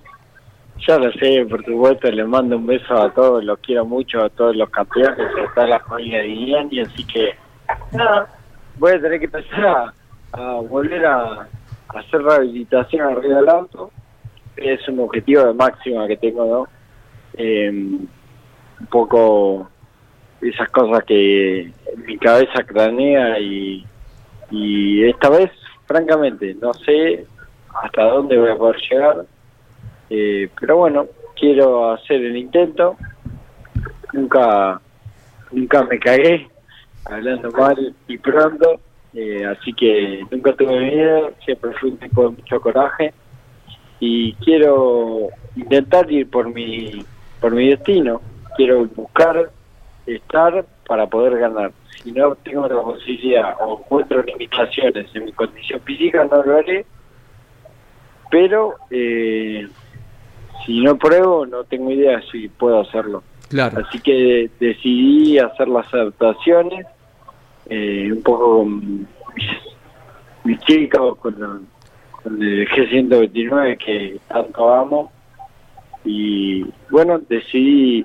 [0.86, 4.30] Ya lo sé, por supuesto, le mando un beso a todos, los quiero mucho, a
[4.30, 5.18] todos los campeones,
[5.56, 7.34] a la familia de y así que
[7.92, 8.28] nada,
[8.78, 9.92] voy a tener que empezar
[10.32, 11.48] a, volver a,
[11.88, 13.90] hacer rehabilitación arriba del auto,
[14.56, 16.68] es un objetivo de máxima que tengo, ¿no?
[17.34, 18.06] Em,
[18.80, 19.68] un poco
[20.40, 21.72] esas cosas que
[22.06, 23.84] mi cabeza cranea y,
[24.50, 25.50] y esta vez,
[25.86, 27.26] francamente, no sé
[27.82, 29.26] hasta dónde voy a poder llegar
[30.10, 31.06] eh, pero bueno,
[31.38, 32.96] quiero hacer el intento.
[34.12, 34.80] Nunca,
[35.52, 36.48] nunca me cagué
[37.04, 38.80] hablando mal y pronto,
[39.14, 43.12] eh, así que nunca tuve miedo, siempre fui un tipo de mucho coraje
[44.00, 47.04] y quiero intentar ir por mi,
[47.40, 48.20] por mi destino.
[48.56, 49.50] Quiero buscar
[50.06, 51.72] estar para poder ganar.
[52.02, 56.86] Si no tengo la posibilidad o encuentro limitaciones en mi condición física, no lo haré.
[58.30, 59.66] Pero eh,
[60.64, 63.22] si no pruebo, no tengo idea si puedo hacerlo.
[63.48, 63.82] Claro.
[63.86, 66.86] Así que decidí hacer las adaptaciones,
[67.68, 69.08] eh, un poco con
[70.44, 71.66] mis, chicos, con,
[72.24, 75.12] el G129 que tanto amo.
[76.04, 78.04] Y bueno, decidí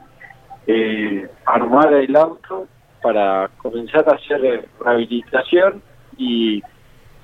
[0.68, 2.68] eh, armar el auto
[3.02, 5.82] para comenzar a hacer rehabilitación
[6.18, 6.62] y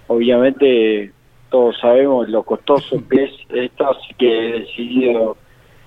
[0.07, 1.13] obviamente
[1.49, 5.38] todos sabemos lo costoso que es esto, así que he decidido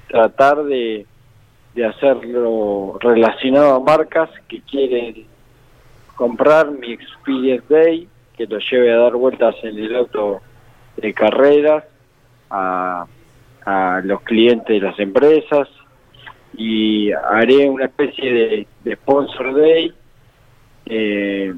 [0.08, 1.06] tratar de,
[1.74, 5.26] de hacerlo relacionado a marcas que quieren
[6.14, 10.40] comprar mi Experience Day, que lo lleve a dar vueltas en el auto
[10.96, 11.84] de carreras
[12.50, 13.06] a,
[13.64, 15.68] a los clientes de las empresas
[16.56, 19.94] y haré una especie de, de sponsor day
[20.86, 21.54] eh,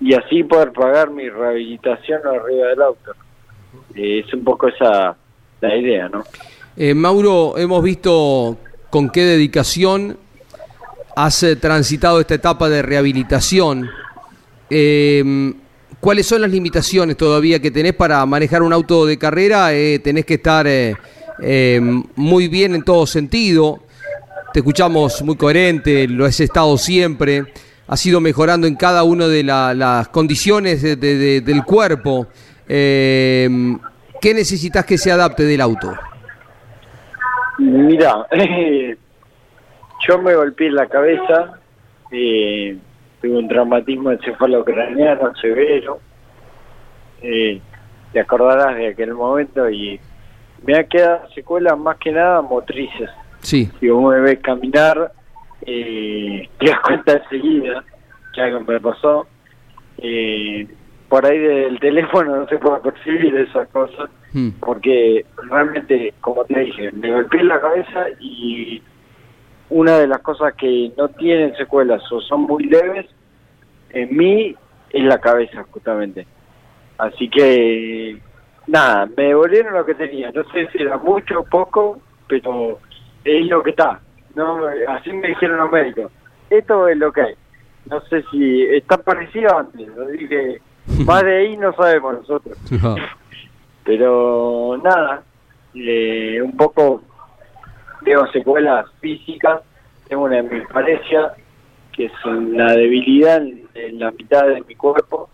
[0.00, 3.12] y así poder pagar mi rehabilitación arriba del auto.
[3.94, 5.16] Eh, es un poco esa
[5.60, 6.24] la idea, ¿no?
[6.76, 8.58] Eh, Mauro, hemos visto
[8.90, 10.18] con qué dedicación
[11.16, 13.88] has eh, transitado esta etapa de rehabilitación.
[14.68, 15.54] Em,
[15.98, 19.70] ¿Cuáles son las limitaciones todavía que tenés para manejar un auto de carrera?
[20.04, 23.80] tenés que estar em, muy bien en todo sentido.
[24.52, 27.46] Te escuchamos muy coherente, lo has estado siempre
[27.88, 32.26] ha ido mejorando en cada una de las condiciones del cuerpo.
[32.68, 33.48] Eh,
[34.20, 35.94] ¿Qué necesitas que se adapte del auto?
[37.58, 38.26] Mira,
[40.08, 41.60] yo me golpeé la cabeza,
[42.10, 42.76] eh,
[43.20, 46.00] tuve un traumatismo encefalocraniano severo,
[47.22, 47.60] eh,
[48.12, 49.98] te acordarás de aquel momento y
[50.64, 53.10] me ha quedado secuelas más que nada motrices.
[53.40, 53.70] Sí.
[53.80, 55.12] Si vos me ves caminar,
[55.66, 57.84] eh, te das cuenta enseguida
[58.34, 59.26] que algo me pasó.
[59.98, 60.66] Eh,
[61.08, 64.50] por ahí del teléfono no se puede percibir esas cosas, Mm.
[64.60, 68.82] porque realmente, como te dije, me golpeé la cabeza y
[69.70, 73.06] una de las cosas que no tienen secuelas o son muy leves,
[73.90, 74.54] en mí
[74.90, 76.26] es la cabeza justamente.
[76.98, 78.18] Así que,
[78.66, 80.30] nada, me devolvieron lo que tenía.
[80.32, 81.98] No sé si era mucho o poco,
[82.28, 82.78] pero
[83.24, 84.00] es lo que está.
[84.36, 86.12] No Así me dijeron los médicos.
[86.48, 87.34] Esto es lo que hay.
[87.90, 89.88] No sé si está parecido antes.
[89.88, 90.60] Lo dije,
[91.04, 92.56] más de ahí no sabemos nosotros.
[93.84, 95.22] Pero nada,
[95.74, 97.02] eh, un poco
[98.04, 99.62] tengo secuelas físicas,
[100.08, 101.32] tengo una hemiplegia,
[101.92, 105.28] que es la debilidad en, en la mitad de mi cuerpo,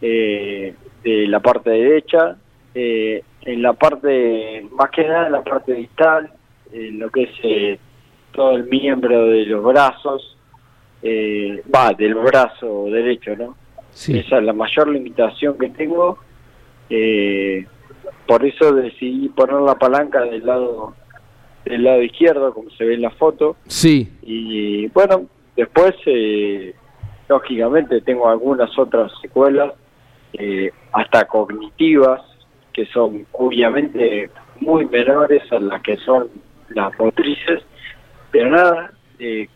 [0.00, 2.36] eh, de la parte derecha,
[2.74, 6.30] eh, en la parte, más que nada en la parte distal,
[6.72, 7.78] en lo que es eh,
[8.34, 10.36] todo el miembro de los brazos,
[11.02, 13.56] eh, va, del brazo derecho, ¿no?
[13.90, 14.18] Sí.
[14.18, 16.18] Esa es la mayor limitación que tengo.
[16.90, 17.66] Eh,
[18.26, 20.94] por eso decidí poner la palanca del lado
[21.64, 23.56] del lado izquierdo, como se ve en la foto.
[23.66, 24.12] Sí.
[24.22, 26.74] Y bueno, después, eh,
[27.28, 29.72] lógicamente, tengo algunas otras secuelas,
[30.34, 32.20] eh, hasta cognitivas,
[32.72, 36.28] que son obviamente muy menores a las que son
[36.70, 37.62] las motrices.
[38.34, 39.46] Pero nada, eh,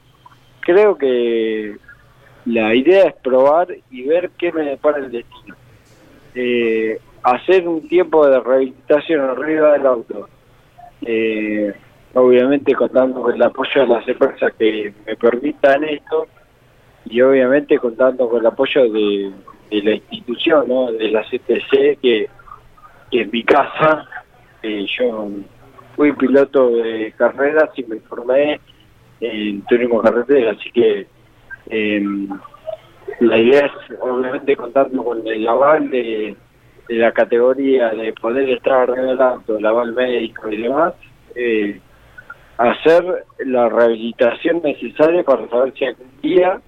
[0.60, 1.78] creo que
[2.44, 5.56] la idea es probar y ver qué me depara el destino.
[6.32, 10.28] Eh, hacer un tiempo de rehabilitación arriba del auto.
[11.02, 11.74] Eh,
[12.14, 16.28] obviamente contando con el apoyo de las empresas que me permitan esto
[17.04, 19.32] y obviamente contando con el apoyo de,
[19.72, 20.92] la institución, ¿no?
[20.92, 22.28] de la CTC, que,
[23.10, 24.06] que en mi casa
[24.62, 25.28] eh, yo
[25.98, 28.60] fui piloto de carreras y me formé
[29.20, 31.08] en turismo carretera, así que
[31.70, 32.04] eh,
[33.18, 36.36] la idea es obviamente contando con el aval de,
[36.86, 38.88] la categoría de poder estar
[39.20, 40.94] auto, el aval médico y demás,
[41.34, 41.80] eh,
[42.58, 46.60] hacer la rehabilitación necesaria para saber si algún día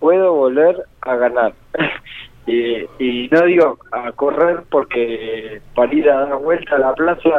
[0.00, 1.54] puedo volver a ganar.
[2.46, 7.30] y, y no digo a correr porque para ir a dar vuelta a la plaza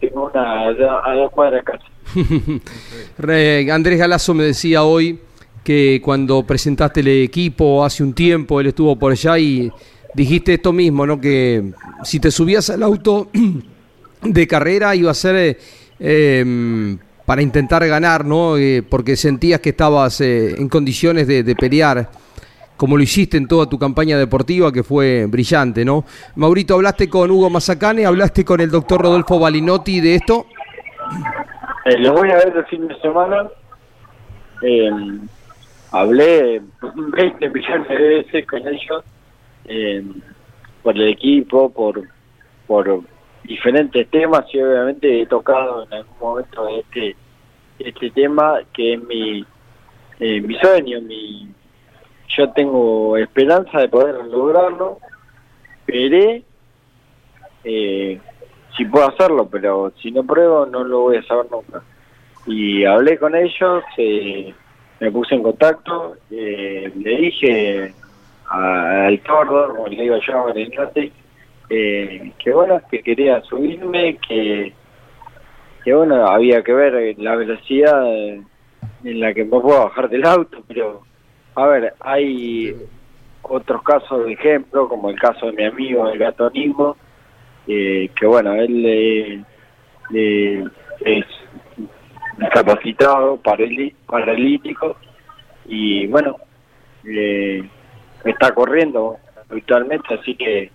[0.00, 1.84] tengo una a, do- a dos cuadras de casa.
[3.74, 5.18] Andrés Galazo me decía hoy
[5.62, 9.70] que cuando presentaste el equipo hace un tiempo, él estuvo por allá y
[10.14, 11.20] dijiste esto mismo, ¿no?
[11.20, 11.72] Que
[12.04, 13.28] si te subías al auto
[14.22, 15.58] de carrera iba a ser
[15.98, 18.56] eh, para intentar ganar, ¿no?
[18.58, 22.10] Eh, porque sentías que estabas eh, en condiciones de pelear,
[22.76, 26.04] como lo hiciste en toda tu campaña deportiva, que fue brillante, ¿no?
[26.36, 28.06] Maurito, ¿hablaste con Hugo Mazacane?
[28.06, 30.46] ¿Hablaste con el doctor Rodolfo Balinotti de esto?
[31.84, 33.48] Eh, los voy a ver el fin de semana.
[34.62, 34.90] Eh,
[35.92, 39.04] hablé 20 millones de veces con ellos
[39.66, 40.02] eh,
[40.82, 42.02] por el equipo, por
[42.66, 43.02] por
[43.44, 47.14] diferentes temas y obviamente he tocado en algún momento este
[47.78, 49.44] este tema que es mi
[50.20, 51.48] eh, mi sueño, mi
[52.28, 54.98] yo tengo esperanza de poder lograrlo.
[55.86, 56.42] Veré
[57.64, 58.18] eh,
[58.76, 61.82] si puedo hacerlo, pero si no pruebo no lo voy a saber nunca.
[62.46, 64.52] Y hablé con ellos, eh,
[65.00, 67.94] me puse en contacto, eh, le dije
[68.48, 71.10] al tordo, le digo yo, al Ignacio,
[71.70, 74.72] eh, que bueno, que quería subirme, que,
[75.82, 80.62] que bueno, había que ver la velocidad en la que me puedo bajar del auto,
[80.68, 81.02] pero
[81.54, 82.74] a ver, hay
[83.42, 86.96] otros casos de ejemplo, como el caso de mi amigo, el gatonismo,
[87.66, 89.44] eh, que bueno, él eh,
[90.14, 90.64] eh,
[91.00, 91.24] es
[92.38, 94.96] discapacitado, paralí- paralítico,
[95.66, 96.36] y bueno,
[98.24, 99.16] está corriendo
[99.50, 100.70] habitualmente, así que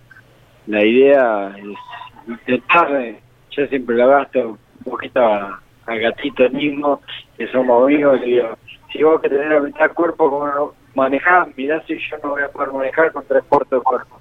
[0.66, 7.00] la idea es intentar, eh, yo siempre lo gasto un poquito al gatito mismo,
[7.36, 8.58] que somos amigos, le digo,
[8.92, 12.30] si vos que tenés la mitad del cuerpo, como no manejás, mirá si yo no
[12.30, 14.20] voy a poder manejar con tres cuartos de cuerpo,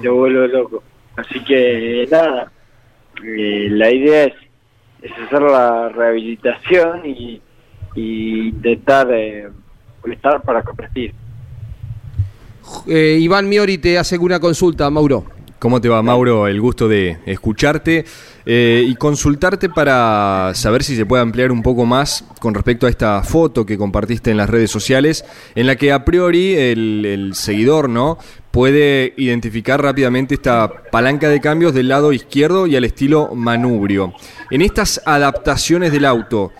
[0.00, 0.82] te vuelvo loco.
[1.16, 2.50] Así que nada,
[3.24, 4.34] eh, la idea es,
[5.02, 7.40] es hacer la rehabilitación y,
[7.94, 9.48] y intentar eh,
[10.04, 11.14] estar para competir.
[12.86, 15.35] Eh, Iván Miori te hace una consulta, Mauro.
[15.58, 16.48] ¿Cómo te va, Mauro?
[16.48, 18.04] El gusto de escucharte
[18.44, 22.90] eh, y consultarte para saber si se puede ampliar un poco más con respecto a
[22.90, 27.34] esta foto que compartiste en las redes sociales, en la que a priori el, el
[27.34, 28.18] seguidor, ¿no?
[28.50, 34.14] puede identificar rápidamente esta palanca de cambios del lado izquierdo y al estilo manubrio.
[34.50, 36.52] En estas adaptaciones del auto,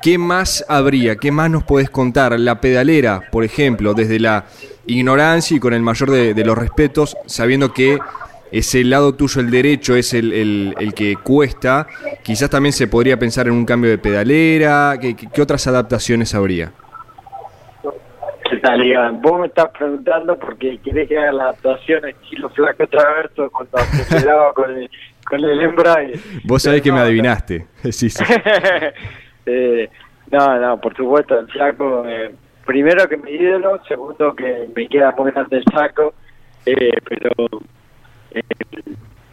[0.00, 1.16] ¿qué más habría?
[1.16, 2.40] ¿Qué más nos podés contar?
[2.40, 4.46] La pedalera, por ejemplo, desde la
[4.86, 7.98] ignorancia y con el mayor de, los respetos, sabiendo que
[8.52, 11.86] ese lado tuyo, el derecho, es el, que cuesta,
[12.22, 16.72] quizás también se podría pensar en un cambio de pedalera, qué otras adaptaciones habría?
[18.52, 19.22] ¿Qué tal, Iván?
[19.22, 24.52] Vos me estás preguntando porque querés que haga la actuación estilo flaco traverso cuando aceleraba
[24.54, 24.90] con el,
[25.26, 26.20] con el embrague.
[26.44, 27.66] Vos sabés que me adivinaste.
[27.90, 28.22] sí, sí.
[29.46, 29.88] eh,
[30.30, 32.34] no, no, por supuesto, el flaco, eh,
[32.66, 36.12] primero que mi ídolo, segundo que me queda muy grande el saco,
[36.66, 37.48] eh, pero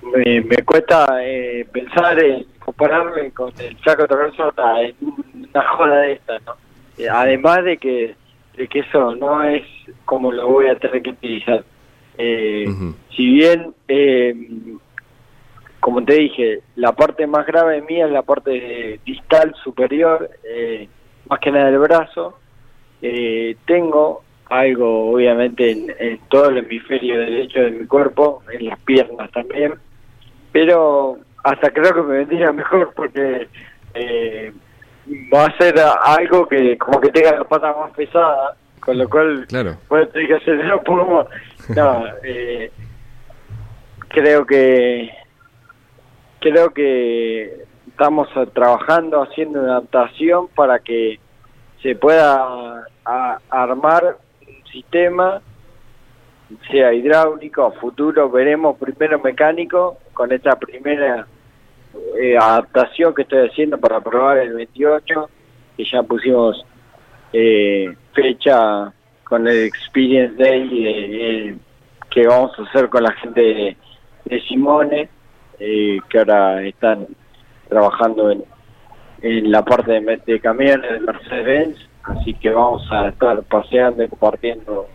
[0.01, 4.95] me, me, cuesta eh, pensar en compararme con el saco traverso en
[5.49, 6.55] una joda de esta, ¿no?
[6.97, 8.15] Eh, además de que
[8.59, 9.63] de que eso no es
[10.03, 11.63] como lo voy a tener que utilizar.
[12.17, 12.65] Eh,
[13.15, 14.35] si bien, eh,
[15.79, 20.89] como te dije, la parte más grave mía es la parte distal superior, eh,
[21.29, 22.37] más que nada del brazo,
[23.65, 29.75] tengo algo obviamente en, todo el hemisferio derecho de mi cuerpo, en las piernas también,
[30.51, 33.47] pero hasta creo que me vendría mejor porque
[35.33, 39.45] va a ser algo que como que tenga la pata más pesada, con lo cual
[39.47, 39.77] claro.
[39.87, 41.27] puede tener que hacer un poco
[41.75, 42.71] No, eh,
[44.07, 45.11] creo que
[46.39, 51.19] creo que estamos trabajando haciendo una adaptación para que
[51.81, 52.87] se pueda
[53.49, 54.17] armar
[54.71, 55.41] sistema
[56.71, 61.27] sea hidráulico futuro veremos primero mecánico con esta primera
[62.19, 65.29] eh, adaptación que estoy haciendo para probar el 28,
[65.77, 66.63] que ya pusimos
[67.33, 68.91] eh, fecha
[69.23, 71.55] con el Experience Day eh,
[72.09, 73.41] que vamos a hacer con la gente
[74.25, 75.09] de, Simone,
[75.57, 77.07] que ahora están
[77.67, 78.43] trabajando en,
[79.21, 84.07] en la parte de, de camiones de Mercedes-Benz, así que vamos a estar paseando y
[84.07, 84.87] compartiendo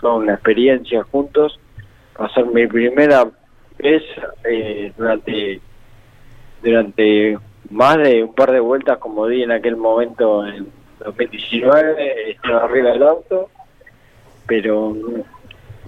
[0.00, 1.58] toda una experiencia juntos.
[2.20, 3.28] Va a ser mi primera
[3.78, 4.02] vez
[4.96, 5.60] durante
[6.62, 7.38] durante
[7.70, 10.68] más de un par de vueltas, como di en aquel momento en
[11.04, 13.50] 2019, estaba arriba del auto,
[14.46, 14.96] pero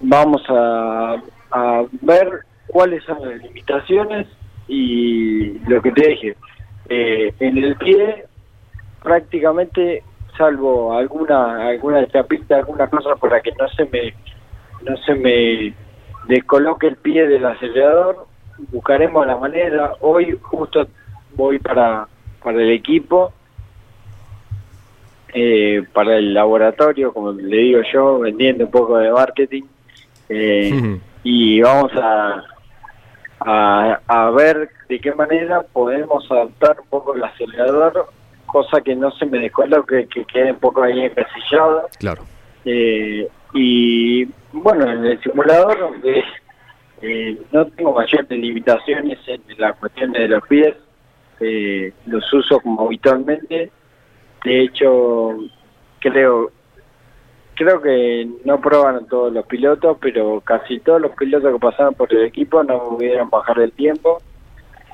[0.00, 4.26] vamos a, a ver cuáles son las limitaciones
[4.66, 6.36] y lo que te dije,
[6.88, 8.24] eh, en el pie
[9.02, 10.02] prácticamente
[10.38, 14.14] salvo alguna alguna chapita, alguna cosa para que no se me
[14.82, 15.74] no se me
[16.28, 18.28] descoloque el pie del acelerador
[18.70, 19.94] buscaremos la manera.
[20.00, 20.86] Hoy justo
[21.34, 22.06] voy para,
[22.42, 23.32] para el equipo,
[25.32, 29.62] eh, para el laboratorio, como le digo yo, vendiendo un poco de marketing.
[30.28, 32.42] Eh, y vamos a,
[33.40, 38.08] a, a, ver de qué manera podemos adaptar un poco el acelerador,
[38.48, 41.88] cosa que no se me descoloque, que quede un poco ahí encasillado.
[42.00, 42.24] Claro.
[42.64, 45.94] Eh, y bueno, en el simulador
[47.00, 50.74] eh, no tengo mayores limitaciones en la cuestión de los pies,
[51.40, 53.70] eh, los uso como habitualmente.
[54.44, 55.36] De hecho,
[56.00, 56.50] creo
[57.58, 62.12] creo que no probaron todos los pilotos, pero casi todos los pilotos que pasaron por
[62.14, 64.22] el equipo no pudieron bajar del tiempo.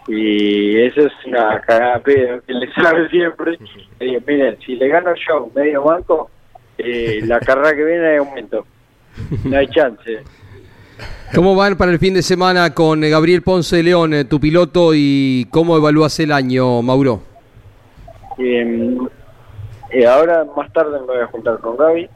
[0.06, 3.58] Y eso es una cagada pedo que le sabe siempre.
[4.00, 6.30] miren, si le gano yo medio banco,
[6.78, 8.66] eh, la carrera que viene aumento.
[9.44, 10.22] No hay chance.
[11.34, 14.38] ¿Cómo van para el fin de semana con eh, Gabriel Ponce de León, eh, tu
[14.38, 17.22] piloto, y cómo evalúas el año, Mauro?
[18.38, 22.08] Eh, ahora más tarde me voy a juntar con Gaby.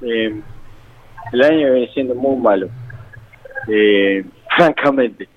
[0.00, 2.68] el año viene siendo muy malo,
[4.56, 5.28] francamente.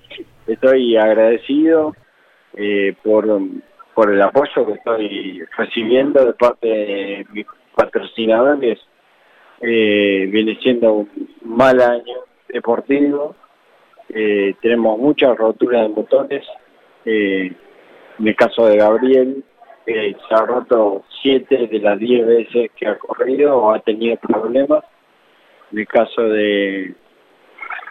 [0.52, 1.94] Estoy agradecido
[3.02, 3.26] por,
[3.94, 8.80] por el apoyo que estoy recibiendo de parte de mis patrocinadores.
[9.60, 13.34] viene siendo un mal año deportivo.
[14.08, 16.46] Eh, tenemos muchas roturas de motores.
[17.04, 17.52] Eh,
[18.18, 19.44] en el caso de Gabriel,
[19.86, 24.16] eh, se ha roto siete de las diez veces que ha corrido o ha tenido
[24.16, 24.84] problemas.
[25.72, 26.94] En el caso de,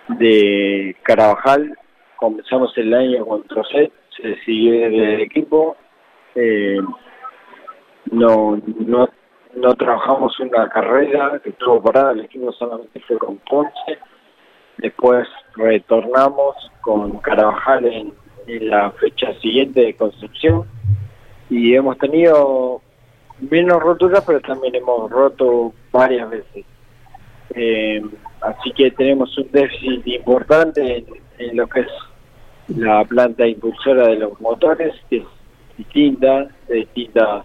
[0.09, 1.77] de Carabajal,
[2.19, 5.77] comenzamos el año con Trocet, se siguió el equipo.
[8.11, 9.09] no, no,
[9.55, 13.99] no trabajamos una carrera que estuvo parada, el equipo solamente fue con Ponce
[14.77, 18.13] Después retornamos con Carabajal en,
[18.47, 20.65] la fecha siguiente de Concepción
[21.51, 22.81] y hemos tenido
[23.51, 26.65] menos roturas, pero también hemos roto varias veces.
[27.53, 28.01] Eh,
[28.41, 31.05] así que tenemos un déficit importante
[31.37, 31.87] en lo que es
[32.75, 35.23] la planta impulsora de los motores, que es
[35.77, 37.43] distinta, de distinta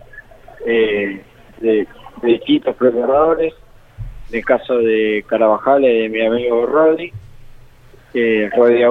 [0.67, 1.23] eh,
[1.61, 1.87] de,
[2.23, 3.55] distintos preparadores.
[4.31, 7.13] En el caso de Carabajal, es de mi amigo Rodri,
[8.15, 8.85] eh, Rodri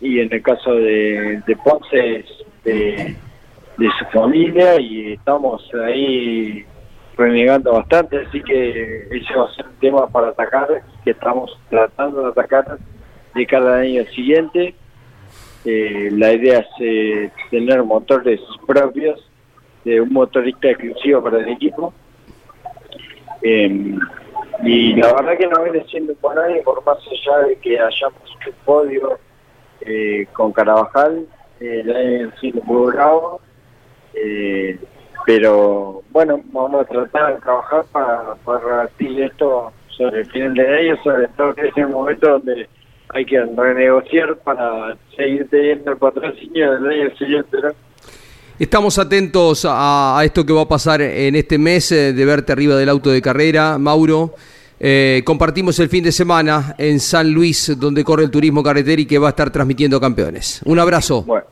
[0.00, 2.24] y en el caso de, Ponce,
[2.64, 3.16] de,
[3.76, 6.64] de su familia, y estamos ahí
[7.16, 10.68] renegando bastante, así que ese va a ser un tema para atacar,
[11.04, 12.78] que estamos tratando de atacar
[13.34, 14.74] de cada año siguiente.
[15.64, 19.24] Eh, la idea es eh, tener motores propios,
[19.84, 21.92] de un motorista exclusivo para el equipo.
[23.42, 23.96] Eh,
[24.62, 28.20] y la verdad que no viene siendo buen año, por más allá de que hayamos
[28.40, 29.18] hecho podio
[29.82, 31.26] eh, con Carabajal,
[31.60, 33.40] eh, siendo muy bravo.
[34.14, 34.78] Eh,
[35.24, 40.78] pero bueno, vamos a tratar de trabajar para, para revertir esto sobre el final de
[40.78, 42.68] año, sobre todo que es el momento donde
[43.14, 47.56] hay que renegociar para seguir teniendo el patrocinio del año siguiente.
[47.62, 47.70] ¿no?
[48.58, 52.52] Estamos atentos a, a esto que va a pasar en este mes eh, de verte
[52.52, 54.34] arriba del auto de carrera, Mauro.
[54.80, 59.06] Eh, compartimos el fin de semana en San Luis, donde corre el turismo carretera y
[59.06, 60.60] que va a estar transmitiendo campeones.
[60.64, 61.22] Un abrazo.
[61.22, 61.44] Bueno,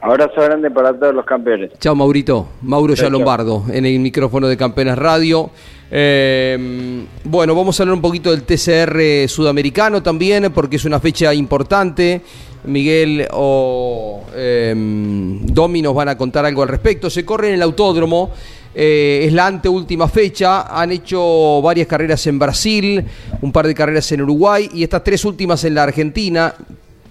[0.00, 1.70] abrazo grande para todos los campeones.
[1.78, 2.48] Chao, Maurito.
[2.62, 5.50] Mauro Chao, ya Lombardo en el micrófono de Campeones Radio.
[5.90, 11.32] Eh, bueno, vamos a hablar un poquito del TCR sudamericano también, porque es una fecha
[11.32, 12.22] importante.
[12.64, 17.08] Miguel o eh, Domi nos van a contar algo al respecto.
[17.08, 18.30] Se corre en el autódromo.
[18.74, 20.62] eh, es la anteúltima fecha.
[20.62, 23.04] Han hecho varias carreras en Brasil,
[23.40, 26.54] un par de carreras en Uruguay y estas tres últimas en la Argentina.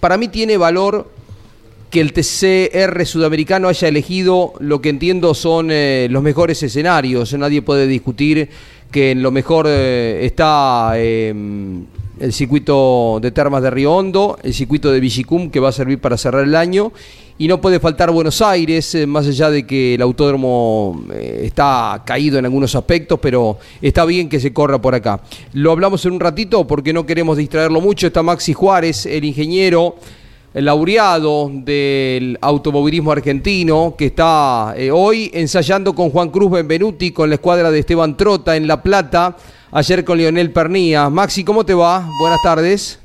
[0.00, 1.10] Para mí tiene valor
[1.90, 7.32] que el TCR sudamericano haya elegido lo que entiendo son eh, los mejores escenarios.
[7.34, 8.50] Nadie puede discutir
[8.90, 11.34] que en lo mejor eh, está eh,
[12.20, 16.00] el circuito de Termas de Río Hondo, el circuito de Villicum que va a servir
[16.00, 16.92] para cerrar el año.
[17.40, 22.36] Y no puede faltar Buenos Aires, eh, más allá de que el autódromo está caído
[22.36, 25.20] en algunos aspectos, pero está bien que se corra por acá.
[25.52, 28.08] Lo hablamos en un ratito porque no queremos distraerlo mucho.
[28.08, 29.94] Está Maxi Juárez, el ingeniero,
[30.54, 37.36] laureado del automovilismo argentino, que está eh, hoy ensayando con Juan Cruz Benvenuti, con la
[37.36, 39.36] escuadra de Esteban Trota en La Plata,
[39.70, 41.10] ayer con Lionel Pernía.
[41.10, 42.08] Maxi, ¿cómo te va?
[42.20, 42.98] Buenas tardes.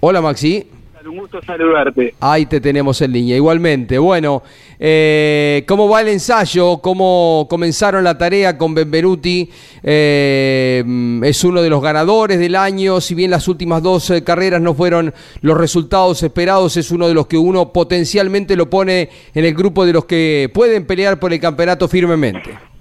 [0.00, 0.73] Hola Maxi.
[1.06, 2.14] Un gusto saludarte.
[2.20, 3.36] Ahí te tenemos en línea.
[3.36, 4.42] Igualmente, bueno,
[4.78, 6.78] eh, ¿cómo va el ensayo?
[6.78, 9.50] ¿Cómo comenzaron la tarea con Benvenuti?
[9.82, 13.02] Eh, es uno de los ganadores del año.
[13.02, 17.14] Si bien las últimas dos eh, carreras no fueron los resultados esperados, es uno de
[17.14, 21.34] los que uno potencialmente lo pone en el grupo de los que pueden pelear por
[21.34, 22.73] el campeonato firmemente.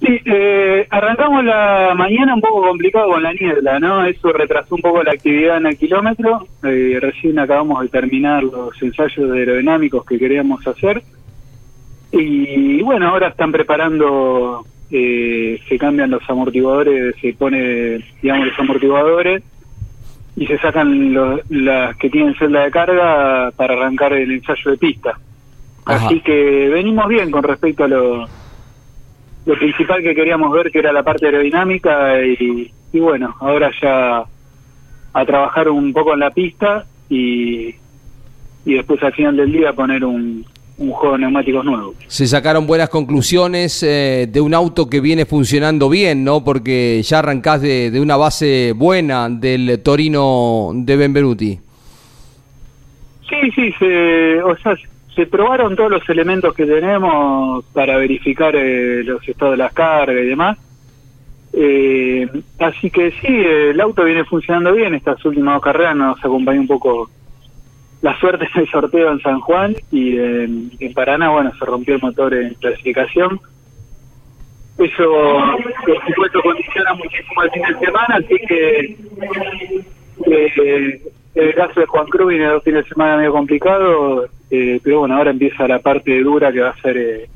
[0.00, 4.04] Sí, eh, arrancamos la mañana un poco complicado con la niebla, ¿no?
[4.04, 6.46] Eso retrasó un poco la actividad en el kilómetro.
[6.64, 11.02] Eh, recién acabamos de terminar los ensayos aerodinámicos que queríamos hacer.
[12.12, 19.42] Y bueno, ahora están preparando, eh, se cambian los amortiguadores, se pone, digamos, los amortiguadores
[20.36, 24.76] y se sacan los, las que tienen celda de carga para arrancar el ensayo de
[24.76, 25.18] pista.
[25.86, 26.06] Ajá.
[26.06, 28.26] Así que venimos bien con respecto a lo,
[29.46, 34.24] lo principal que queríamos ver, que era la parte aerodinámica, y, y bueno, ahora ya
[35.12, 37.74] a trabajar un poco en la pista y,
[38.64, 40.44] y después al final del día poner un,
[40.78, 41.94] un juego de neumáticos nuevo.
[42.06, 46.44] Se sacaron buenas conclusiones eh, de un auto que viene funcionando bien, ¿no?
[46.44, 51.58] Porque ya arrancás de, de una base buena del Torino de Benvenuti.
[53.28, 54.76] Sí, sí, se, o sea,
[55.16, 60.22] se probaron todos los elementos que tenemos para verificar eh, los estados de las cargas
[60.22, 60.58] y demás.
[61.54, 64.94] Eh, así que sí, el auto viene funcionando bien.
[64.94, 67.10] Estas últimas dos carreras nos acompañó un poco
[68.02, 71.94] la suerte en el sorteo en San Juan y en, en Paraná, bueno, se rompió
[71.94, 73.40] el motor en clasificación.
[74.76, 75.10] Eso,
[75.86, 78.96] por supuesto, condiciona muchísimo el fin de semana, así que
[80.30, 81.02] eh,
[81.36, 85.16] el caso de Juan Cruz viene dos fines de semana medio complicado, eh, pero bueno,
[85.16, 87.28] ahora empieza la parte dura que va a ser, eh,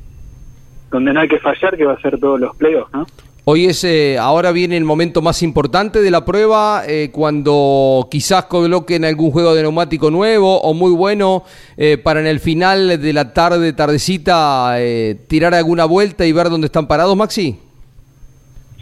[0.89, 3.05] donde no hay que fallar, que va a ser todos los playoffs, ¿no?
[3.43, 8.45] Hoy es, eh, ahora viene el momento más importante de la prueba, eh, cuando quizás
[8.45, 11.43] coloquen algún juego de neumático nuevo o muy bueno
[11.75, 16.51] eh, para en el final de la tarde, tardecita, eh, tirar alguna vuelta y ver
[16.51, 17.57] dónde están parados, Maxi.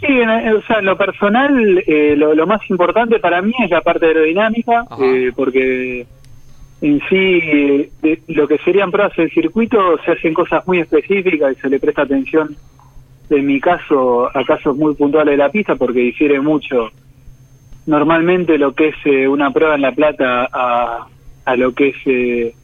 [0.00, 3.52] Sí, en, en- o sea, en lo personal, eh, lo, lo más importante para mí
[3.62, 6.06] es la parte aerodinámica, eh, porque
[6.80, 11.54] en sí, eh, de- lo que serían pruebas en circuito se hacen cosas muy específicas
[11.56, 12.56] y se le presta atención
[13.28, 16.90] en mi caso a casos muy puntuales de la pista porque difiere mucho
[17.86, 21.06] normalmente lo que es eh, una prueba en La Plata a,
[21.44, 22.54] a lo que es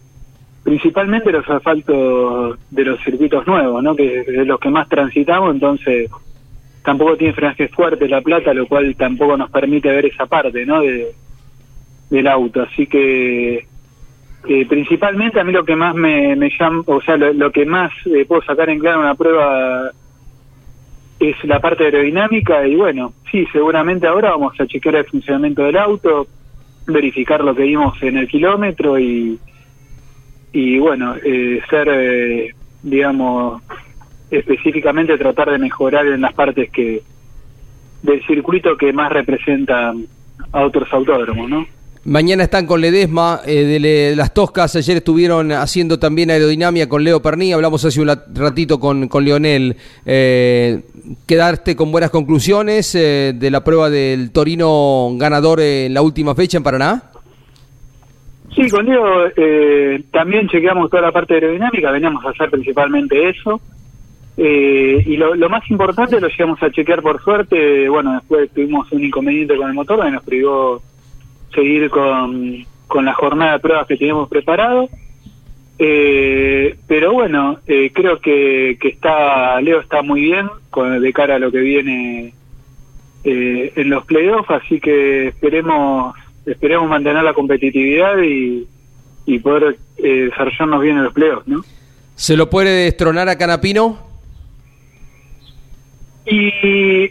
[0.64, 3.95] principalmente los asfaltos de los circuitos nuevos, ¿no?
[3.95, 6.11] que es de los que más transitamos, entonces
[6.87, 10.80] tampoco tiene frenaje fuerte La Plata, lo cual tampoco nos permite ver esa parte ¿no?
[10.80, 11.12] de,
[12.09, 12.62] del auto.
[12.62, 13.66] Así que
[14.49, 17.91] eh, principalmente a mí lo que más me, me llama, o sea, lo, que más
[18.07, 19.91] eh, puedo sacar en claro una prueba
[21.18, 25.76] es la parte aerodinámica y bueno, sí, seguramente ahora vamos a chequear el funcionamiento del
[25.76, 26.28] auto,
[26.87, 29.41] verificar lo que vimos en el kilómetro y,
[30.53, 33.61] y bueno, eh, ser, eh, digamos,
[34.31, 37.03] específicamente tratar de mejorar en las partes que
[38.03, 40.07] del circuito que más representan
[40.53, 41.66] a otros autódromos, ¿no?
[42.05, 44.77] Mañana están con Ledesma eh, de, Le- las Toscas.
[44.77, 47.53] Ayer estuvieron haciendo también aerodinámica con Leo Perní.
[47.53, 49.74] Hablamos hace un ratito con, con Leonel.
[50.05, 50.83] Eh,
[51.27, 56.59] ¿Quedarte con buenas conclusiones eh, de la prueba del Torino ganador en la última fecha
[56.59, 57.03] en Paraná?
[58.55, 59.05] Sí, con Diego
[59.37, 63.61] eh, también chequeamos toda la parte aerodinámica, veníamos a hacer principalmente eso.
[64.39, 67.89] Eh, y lo, lo más importante lo llegamos a chequear por suerte.
[67.89, 70.82] Bueno, después tuvimos un inconveniente con el motor que nos privó
[71.55, 74.89] seguir con, con la jornada de pruebas que teníamos preparado.
[75.78, 81.37] Eh, pero bueno, eh, creo que, que está Leo está muy bien con, de cara
[81.37, 82.32] a lo que viene
[83.24, 86.14] eh, en los playoffs, así que esperemos
[86.47, 88.66] esperemos mantener la competitividad y,
[89.26, 91.62] y poder eh, desarrollarnos bien en los playoffs, ¿no?
[92.14, 93.99] ¿Se lo puede destronar a Canapino?
[96.27, 97.05] Y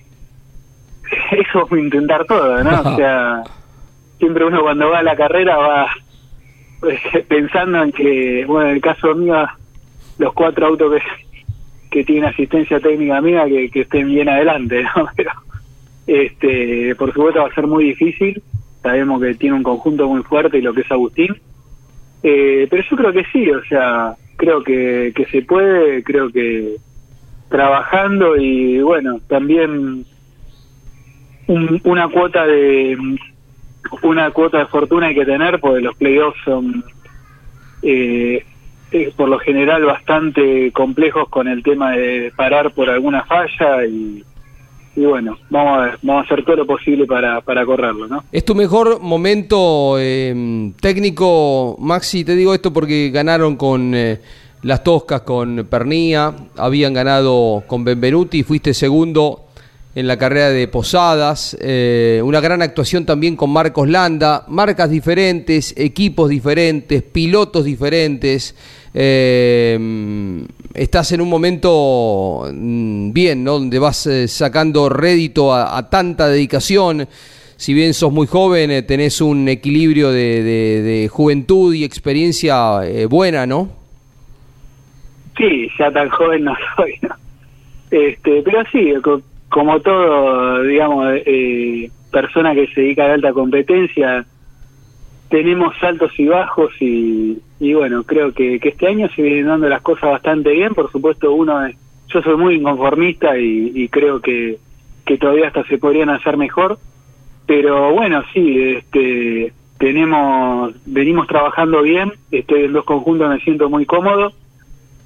[1.32, 2.82] eso es intentar todo, ¿no?
[2.82, 3.44] O sea,
[4.20, 5.88] siempre uno cuando va a la carrera va
[6.80, 9.46] pues, pensando en que, bueno, en el caso mío,
[10.18, 11.02] los cuatro autos que,
[11.90, 15.08] que tienen asistencia técnica mía, que, que estén bien adelante, ¿no?
[15.16, 15.32] Pero,
[16.08, 18.42] este, por supuesto va a ser muy difícil,
[18.84, 21.36] sabemos que tiene un conjunto muy fuerte y lo que es Agustín,
[22.22, 26.76] eh, pero yo creo que sí, o sea, creo que, que se puede, creo que
[27.56, 30.06] trabajando y bueno, también
[31.48, 32.98] un- una cuota de
[34.02, 36.84] una cuota de fortuna hay que tener porque los playoffs son
[37.82, 38.44] eh,
[38.92, 44.24] eh, por lo general bastante complejos con el tema de parar por alguna falla y,
[44.98, 48.24] bueno, vamos a ver, vamos a hacer todo lo posible para, para correrlo, ¿no?
[48.32, 52.24] ¿Es tu mejor momento eh, técnico, Maxi?
[52.26, 54.20] Te digo esto porque ganaron con eh,
[54.66, 59.46] las Toscas, con Pernía, habían ganado con Benvenuti, fuiste segundo
[59.94, 65.72] en la carrera de Posadas, eh, una gran actuación también con Marcos Landa, marcas diferentes,
[65.78, 68.56] equipos diferentes, pilotos diferentes.
[68.92, 73.60] eh, estás en un momento mm, bien, ¿no?
[73.60, 77.08] Donde vas eh, sacando rédito a, tanta dedicación.
[77.56, 83.85] Si bien sos muy joven, tenés un equilibrio de, juventud y experiencia buena, ¿no?
[85.38, 87.00] Sí, ya tan joven no soy.
[87.92, 94.26] Este, pero sí, co- como todo, digamos, eh, persona que se dedica a alta competencia,
[95.30, 99.68] tenemos altos y bajos y, y bueno, creo que, que este año se vienen dando
[99.70, 100.74] las cosas bastante bien.
[100.74, 101.76] Por supuesto, uno es,
[102.10, 104.58] yo soy muy inconformista y, y creo que,
[105.06, 106.78] que todavía hasta se podrían hacer mejor.
[107.48, 112.14] Pero bueno, sí, este, tenemos, venimos trabajando bien.
[112.32, 114.32] Estoy en dos conjuntos, me siento muy cómodo,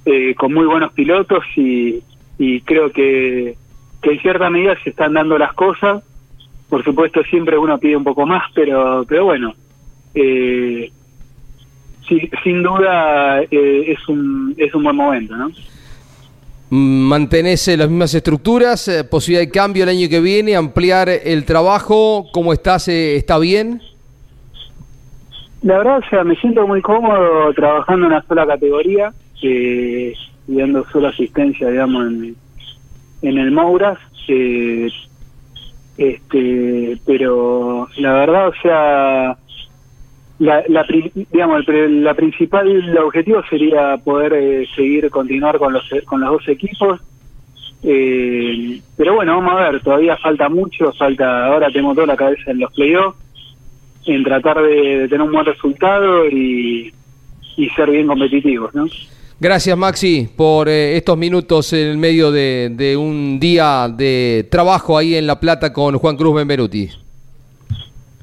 [0.04, 2.02] eh, con muy buenos pilotos y,
[2.38, 3.56] y creo que,
[4.02, 6.02] que en cierta medida se están dando las cosas.
[6.68, 9.54] Por supuesto, siempre uno pide un poco más, pero, pero bueno,
[10.14, 10.90] eh,
[12.42, 15.50] sin duda eh, es un es un buen momento, ¿no?
[16.70, 21.44] Mantenés eh, las mismas estructuras, eh, posibilidad de cambio el año que viene, ampliar el
[21.44, 22.86] trabajo, ¿cómo estás?
[22.88, 23.82] ¿Está bien?
[25.62, 30.14] La verdad, o sea, me siento muy cómodo trabajando en una sola categoría eh,
[30.48, 32.36] y dando solo asistencia, digamos, en,
[33.22, 33.98] en el Mouras.
[34.28, 34.88] eh,
[35.98, 39.36] este, pero la verdad, o sea,
[40.38, 40.86] la, la,
[41.30, 46.30] digamos, el, la principal el objetivo sería poder eh, seguir, continuar con los, con los
[46.30, 47.00] dos equipos.
[47.82, 52.50] Eh, pero bueno, vamos a ver, todavía falta mucho, falta, ahora tengo toda la cabeza
[52.50, 53.18] en los playoffs,
[54.06, 56.92] en tratar de, de tener un buen resultado y,
[57.56, 58.86] y ser bien competitivos, ¿no?
[59.38, 64.98] Gracias Maxi por eh, estos minutos en el medio de, de un día de trabajo
[64.98, 66.90] ahí en La Plata con Juan Cruz Benvenuti.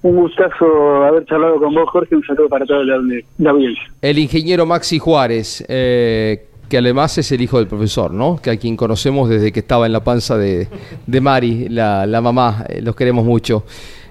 [0.03, 2.97] Un gustazo haber charlado con vos, Jorge, un saludo para toda la,
[3.39, 3.83] la audiencia.
[3.99, 8.39] El ingeniero Maxi Juárez, eh, que además es el hijo del profesor, ¿no?
[8.41, 10.67] Que a quien conocemos desde que estaba en la panza de,
[11.07, 13.63] de Mari, la, la mamá, eh, los queremos mucho.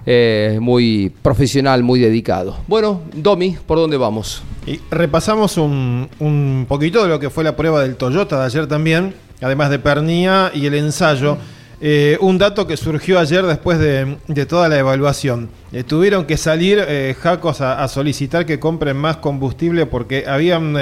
[0.09, 2.55] Eh, muy profesional, muy dedicado.
[2.65, 4.41] Bueno, Domi, ¿por dónde vamos?
[4.65, 8.67] Y repasamos un, un poquito de lo que fue la prueba del Toyota de ayer
[8.67, 11.37] también, además de Pernía y el ensayo.
[11.81, 15.49] Eh, un dato que surgió ayer después de, de toda la evaluación.
[15.73, 16.81] Eh, tuvieron que salir
[17.19, 20.73] Jacos a, solicitar que compren más combustible porque habían,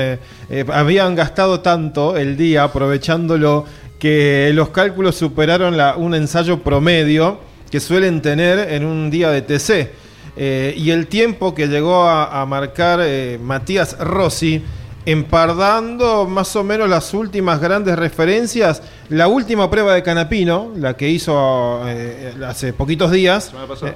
[0.71, 3.65] habían gastado tanto el día aprovechándolo
[3.97, 7.39] que los cálculos superaron un ensayo promedio
[7.75, 9.91] que suelen tener en un día de TC.
[10.37, 14.63] Eh, y el tiempo que llegó a, a marcar eh, Matías Rossi,
[15.05, 21.09] empardando más o menos las últimas grandes referencias, la última prueba de Canapino, la que
[21.09, 23.51] hizo eh, hace poquitos días,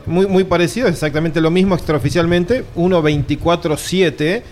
[0.05, 4.43] muy, muy parecido, exactamente lo mismo extraoficialmente, 1.24.7.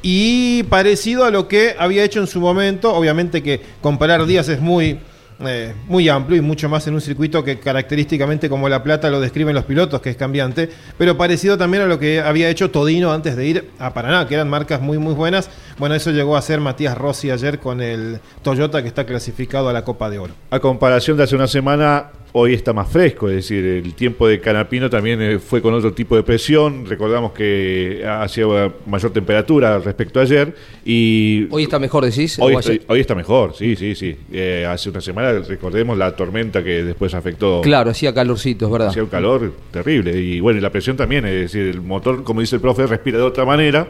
[0.00, 4.60] Y parecido a lo que había hecho en su momento, obviamente que comparar días es
[4.60, 5.00] muy,
[5.40, 9.20] eh, muy amplio y mucho más en un circuito que característicamente como La Plata lo
[9.20, 13.12] describen los pilotos, que es cambiante, pero parecido también a lo que había hecho Todino
[13.12, 15.50] antes de ir a Paraná, que eran marcas muy muy buenas.
[15.78, 19.72] Bueno, eso llegó a ser Matías Rossi ayer con el Toyota que está clasificado a
[19.72, 20.34] la Copa de Oro.
[20.50, 24.38] A comparación de hace una semana, hoy está más fresco, es decir, el tiempo de
[24.40, 28.44] Canapino también eh, fue con otro tipo de presión, recordamos que hacía
[28.84, 31.48] mayor temperatura respecto a ayer y...
[31.50, 32.38] Hoy está mejor, decís.
[32.38, 32.84] Hoy, está, ayer?
[32.88, 34.14] hoy está mejor, sí, sí, sí.
[34.30, 37.62] Eh, hace una semana, recordemos la tormenta que después afectó.
[37.62, 38.88] Claro, hacía calorcito, es verdad.
[38.88, 40.20] Hacía un calor terrible.
[40.20, 43.16] Y bueno, y la presión también, es decir, el motor, como dice el profe, respira
[43.16, 43.88] de otra manera.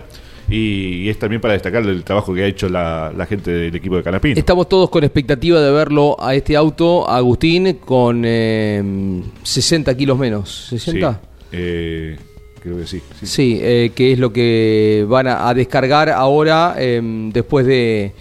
[0.48, 3.74] Y, y es también para destacar el trabajo que ha hecho la, la gente del
[3.74, 4.38] equipo de Canapino.
[4.38, 10.18] Estamos todos con expectativa de verlo a este auto, a Agustín, con eh, 60 kilos
[10.18, 10.68] menos.
[10.72, 11.18] ¿60?
[11.18, 11.20] Sí,
[11.52, 12.16] eh,
[12.60, 13.02] creo que sí.
[13.20, 13.26] sí.
[13.26, 17.00] Sí, eh, que es lo que van a, a descargar ahora eh,
[17.32, 18.12] después de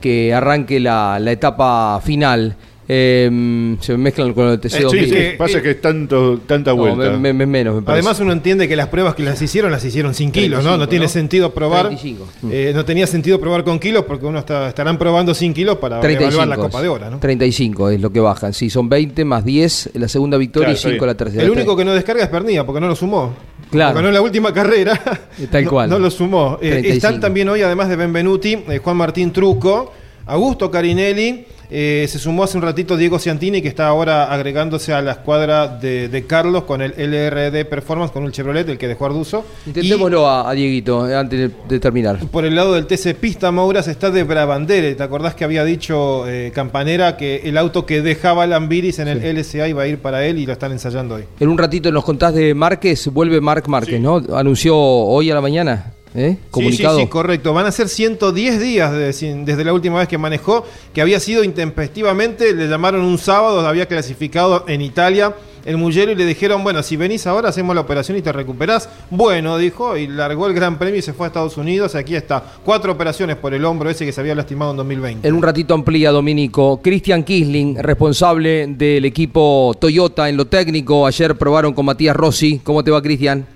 [0.00, 2.56] que arranque la, la etapa final.
[2.88, 5.08] Eh, se me mezclan con el TC Eh, Sí, 2000.
[5.08, 7.16] sí, pasa eh, que es tanto, tanta No, vuelta.
[7.16, 8.00] me- me- menos, me parece.
[8.06, 10.70] Además uno entiende que las pruebas que las hicieron, las hicieron sin kilos, ¿no?
[10.70, 11.08] 35, No tiene ¿no?
[11.08, 11.86] sentido probar.
[11.86, 12.28] 35.
[12.50, 16.00] eh, no tenía sentido probar con kilos porque uno está, estarán probando sin kilos para
[16.00, 16.62] 35 evaluar la.
[16.62, 17.18] Copa de Oro, ¿no?
[17.20, 18.52] 35 es lo que bajan.
[18.52, 21.06] Sí, son 20 más 10 la segunda victoria Claro, y está 5 bien.
[21.06, 21.42] la tercera.
[21.44, 23.32] El único que no descarga es Pernilla, porque no lo sumó.
[23.70, 24.00] Claro.
[24.06, 25.00] En la última carrera.
[25.50, 25.88] Tal cual.
[25.88, 26.58] No lo sumó.
[26.60, 26.94] Eh, 35.
[26.96, 29.92] están también hoy, además de Benvenuti, eh, Juan Martín Truco,
[30.26, 31.46] Augusto Carinelli.
[31.74, 35.68] Eh, se sumó hace un ratito Diego Ciantini, que está ahora agregándose a la escuadra
[35.68, 39.44] de, de Carlos con el LRD Performance, con un Chevrolet, el que dejó Arduzo.
[39.66, 42.18] Intentémoslo a, a Dieguito eh, antes de, de terminar.
[42.20, 44.94] Y por el lado del TC Pista Mouras está de Brabandere.
[44.94, 49.36] ¿Te acordás que había dicho eh, Campanera que el auto que dejaba Lambiris en el
[49.38, 51.24] LSA iba a ir para él y lo están ensayando hoy?
[51.40, 54.22] En un ratito nos contás de Márquez, vuelve Marc Márquez, ¿no?
[54.34, 56.36] Anunció hoy a la mañana, ¿eh?
[56.50, 56.96] Comunicado.
[56.98, 57.52] Sí, sí, sí, correcto.
[57.54, 61.20] Van a ser 110 días de- sin- desde la última vez que manejó, que había
[61.20, 65.34] sido intempestivamente, le llamaron un sábado, había clasificado en Italia
[65.64, 68.88] el Mugello y le dijeron, bueno, si venís ahora hacemos la operación y te recuperás.
[69.10, 71.94] Bueno, dijo, y largó el Gran Premio y se fue a Estados Unidos.
[71.94, 75.28] Aquí está, cuatro operaciones por el hombro ese que se había lastimado en 2020.
[75.28, 76.80] En un ratito amplía, Dominico.
[76.82, 81.06] Cristian Kisling, responsable del equipo Toyota en lo técnico.
[81.06, 82.60] Ayer probaron con Matías Rossi.
[82.64, 83.46] ¿Cómo te va, Cristian?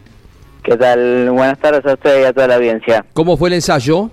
[0.66, 1.30] ¿Qué tal?
[1.30, 3.04] Buenas tardes a usted y a toda la audiencia.
[3.12, 4.10] ¿Cómo fue el ensayo?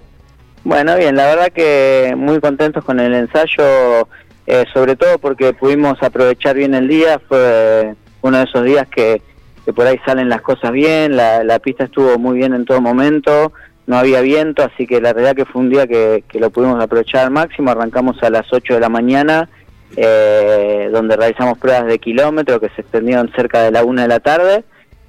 [0.63, 4.07] Bueno, bien, la verdad que muy contentos con el ensayo,
[4.45, 9.23] eh, sobre todo porque pudimos aprovechar bien el día, fue uno de esos días que,
[9.65, 12.79] que por ahí salen las cosas bien, la, la pista estuvo muy bien en todo
[12.79, 13.51] momento,
[13.87, 16.79] no había viento, así que la realidad que fue un día que, que lo pudimos
[16.79, 19.49] aprovechar al máximo, arrancamos a las 8 de la mañana,
[19.97, 24.19] eh, donde realizamos pruebas de kilómetro que se extendieron cerca de la 1 de la
[24.19, 24.63] tarde,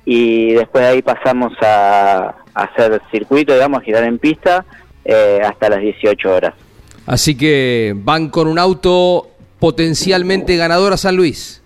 [0.04, 4.64] y después de ahí pasamos a, a hacer circuito, digamos, a girar en pista
[5.04, 6.54] eh, hasta las 18 horas.
[7.06, 9.28] Así que van con un auto
[9.58, 11.60] potencialmente ganador a San Luis.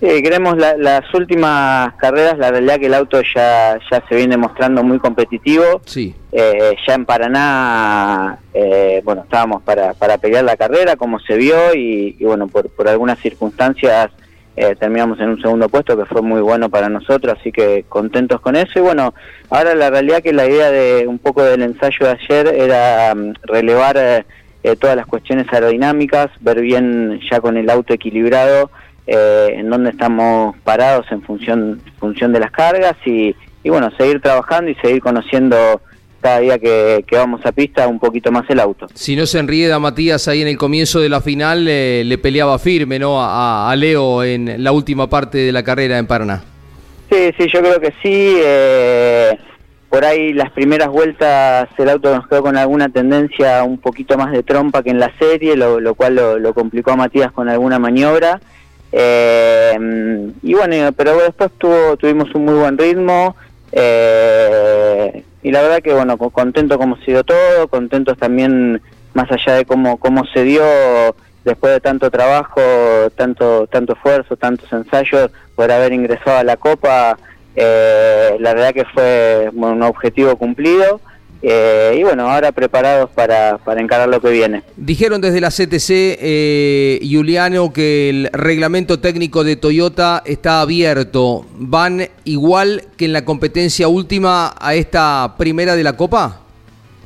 [0.00, 4.36] Sí, queremos la- las últimas carreras, la realidad que el auto ya, ya se viene
[4.36, 5.80] mostrando muy competitivo.
[5.86, 6.14] Sí.
[6.32, 11.74] Eh, ya en Paraná, eh, bueno, estábamos para, para pelear la carrera, como se vio,
[11.74, 14.10] y, y bueno, por, por algunas circunstancias
[14.56, 18.40] eh, terminamos en un segundo puesto, que fue muy bueno para nosotros, así que contentos
[18.40, 18.78] con eso.
[18.78, 19.14] Y bueno,
[19.50, 23.34] ahora la realidad que la idea de un poco del ensayo de ayer era mm,
[23.42, 24.24] relevar eh,
[24.62, 28.70] eh, todas las cuestiones aerodinámicas, ver bien ya con el auto equilibrado
[29.06, 34.22] eh, en dónde estamos parados en función, función de las cargas y, y bueno, seguir
[34.22, 35.82] trabajando y seguir conociendo
[36.24, 38.86] cada día que, que vamos a pista un poquito más el auto.
[38.94, 42.58] Si no se enrieda Matías ahí en el comienzo de la final, eh, le peleaba
[42.58, 43.20] firme ¿no?
[43.20, 46.42] a, a Leo en la última parte de la carrera en Paraná.
[47.10, 48.36] Sí, sí, yo creo que sí.
[48.42, 49.38] eh,
[49.90, 54.32] por ahí las primeras vueltas el auto nos quedó con alguna tendencia un poquito más
[54.32, 57.50] de trompa que en la serie, lo, lo cual lo, lo complicó a Matías con
[57.50, 58.40] alguna maniobra.
[58.92, 59.76] Eh,
[60.42, 63.36] y bueno, pero después tuvo, tuvimos un muy buen ritmo
[63.72, 68.82] eh, y la verdad que bueno, co- contento como se dio todo, contentos también
[69.12, 70.64] más allá de cómo, cómo se dio
[71.44, 72.60] después de tanto trabajo,
[73.16, 77.16] tanto, tanto esfuerzo, tantos ensayos, por haber ingresado a la Copa,
[77.54, 81.00] eh, la verdad que fue un objetivo cumplido.
[81.46, 84.62] Eh, y bueno, ahora preparados para, para encarar lo que viene.
[84.76, 91.44] Dijeron desde la CTC, eh, Juliano, que el reglamento técnico de Toyota está abierto.
[91.58, 96.40] ¿Van igual que en la competencia última a esta primera de la Copa?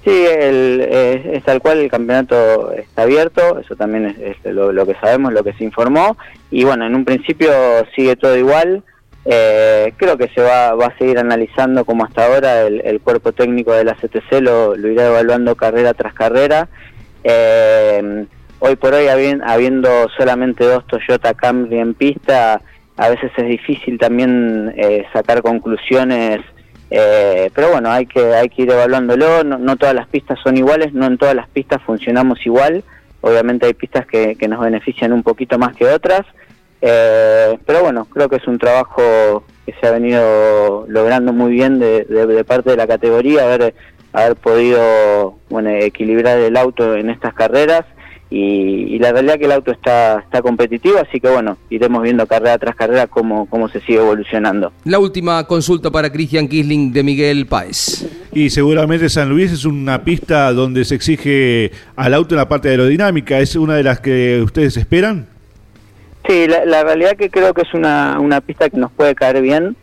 [0.04, 4.72] Sí, el, es, es tal cual, el campeonato está abierto, eso también es, es lo,
[4.72, 6.16] lo que sabemos, lo que se informó,
[6.52, 7.50] y bueno, en un principio
[7.96, 8.84] sigue todo igual,
[9.30, 13.32] eh, creo que se va, va a seguir analizando como hasta ahora, el, el cuerpo
[13.32, 16.68] técnico de la CTC lo, lo irá evaluando carrera tras carrera,
[17.24, 18.24] Eh,
[18.60, 22.62] hoy por hoy habi- habiendo solamente dos Toyota Camry en pista,
[22.96, 26.40] a veces es difícil también eh, sacar conclusiones
[26.90, 30.56] eh, pero bueno, hay que, hay que ir evaluándolo, no, no todas las pistas son
[30.56, 32.82] iguales, no en todas las pistas funcionamos igual,
[33.20, 36.22] obviamente hay pistas que nos benefician un poquito más que otras,
[36.80, 41.78] eh, pero bueno, creo que es un trabajo que se ha venido logrando muy bien
[41.78, 43.74] de, de- de parte de la categoría, haber,
[44.12, 47.84] haber podido bueno, equilibrar el auto en estas carreras
[48.30, 52.02] y, y la realidad es que el auto está, está competitivo, así que bueno, iremos
[52.02, 54.70] viendo carrera tras carrera cómo, cómo se sigue evolucionando.
[54.84, 58.06] La última consulta para Cristian Kisling de Miguel Páez.
[58.34, 62.68] Y seguramente San Luis es una pista donde se exige al auto en la parte
[62.68, 63.38] aerodinámica.
[63.40, 65.26] ¿Es una de las que ustedes esperan?
[66.28, 69.40] Sí, la, la realidad que creo que es una, una pista que nos puede caer
[69.40, 69.76] bien.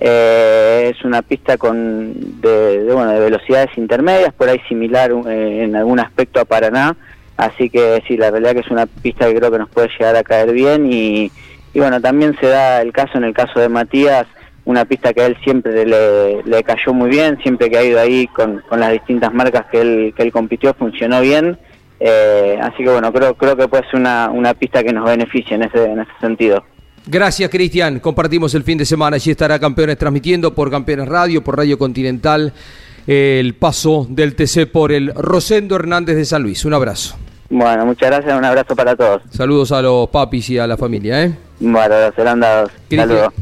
[0.00, 5.62] Eh, es una pista con de, de, bueno de velocidades intermedias, por ahí similar eh,
[5.62, 6.96] en algún aspecto a Paraná.
[7.36, 10.16] Así que sí, la realidad que es una pista que creo que nos puede llegar
[10.16, 11.30] a caer bien y,
[11.74, 14.26] bueno, también se da el caso en el caso de Matías,
[14.64, 18.00] una pista que a él siempre le, le cayó muy bien, siempre que ha ido
[18.00, 21.58] ahí con, con las distintas marcas que él, que él compitió funcionó bien.
[22.04, 25.54] Eh, así que bueno, creo, creo que puede ser una, una pista que nos beneficie
[25.54, 26.64] en ese, en ese sentido.
[27.06, 28.00] Gracias, Cristian.
[28.00, 29.16] Compartimos el fin de semana.
[29.16, 32.52] Allí estará Campeones transmitiendo por Campeones Radio, por Radio Continental,
[33.06, 36.64] el paso del TC por el Rosendo Hernández de San Luis.
[36.64, 37.16] Un abrazo.
[37.50, 39.22] Bueno, muchas gracias, un abrazo para todos.
[39.30, 41.32] Saludos a los papis y a la familia, ¿eh?
[41.64, 42.70] Bueno, serán dados.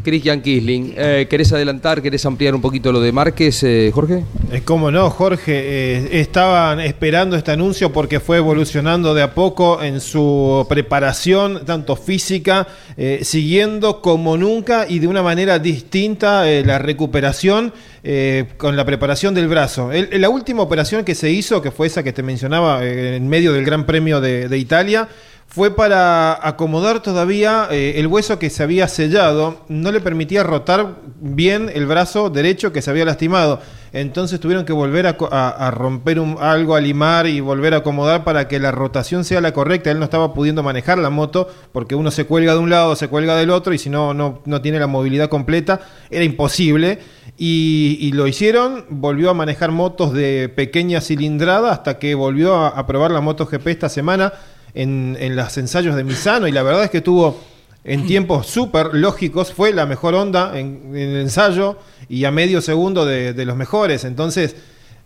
[0.04, 4.24] Cristian, Kisling, eh, ¿querés adelantar, querés ampliar un poquito lo de Márquez, eh, Jorge?
[4.52, 5.52] Eh, ¿Cómo no, Jorge?
[5.56, 11.96] Eh, estaban esperando este anuncio porque fue evolucionando de a poco en su preparación, tanto
[11.96, 12.68] física,
[12.98, 17.72] eh, siguiendo como nunca y de una manera distinta eh, la recuperación
[18.04, 19.92] eh, con la preparación del brazo.
[19.92, 23.28] El- la última operación que se hizo, que fue esa que te mencionaba eh, en
[23.28, 25.08] medio del Gran Premio de, de Italia,
[25.52, 30.94] fue para acomodar todavía eh, el hueso que se había sellado, no le permitía rotar
[31.20, 33.60] bien el brazo derecho que se había lastimado.
[33.92, 37.78] Entonces tuvieron que volver a, a- a romper un- algo, a limar y volver a
[37.78, 39.90] acomodar para que la rotación sea la correcta.
[39.90, 43.08] Él no estaba pudiendo manejar la moto porque uno se cuelga de un lado, se
[43.08, 45.80] cuelga del otro y si no, no, no tiene la movilidad completa,
[46.10, 47.00] era imposible.
[47.36, 52.86] Y, y lo hicieron, volvió a manejar motos de pequeña cilindrada hasta que volvió a,
[52.86, 54.32] probar la MotoGP esta semana
[54.74, 57.38] en, en los ensayos de Misano y la verdad es que tuvo
[57.84, 61.76] en tiempos súper lógicos, fue la mejor onda en, el ensayo
[62.08, 64.04] y a medio segundo de, los mejores.
[64.04, 64.54] Entonces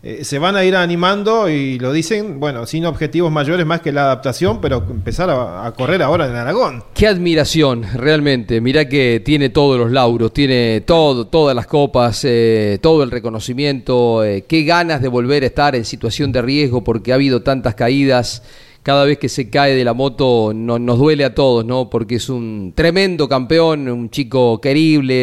[0.02, 3.92] eh, se van a ir animando y lo dicen, bueno, sin objetivos mayores más que
[3.92, 6.82] la adaptación, pero empezar a, a correr ahora en Aragón.
[6.94, 8.60] Qué admiración, realmente.
[8.60, 14.24] Mirá que tiene todos los lauros, tiene todo, todas las copas, eh, todo el reconocimiento.
[14.24, 17.76] eh, qué ganas de volver a estar en situación de riesgo porque ha habido tantas
[17.76, 18.42] caídas.
[18.84, 21.88] Cada vez que se cae de la moto no- nos duele a todos, ¿no?
[21.90, 25.14] Porque es un tremendo campeón, un chico querible,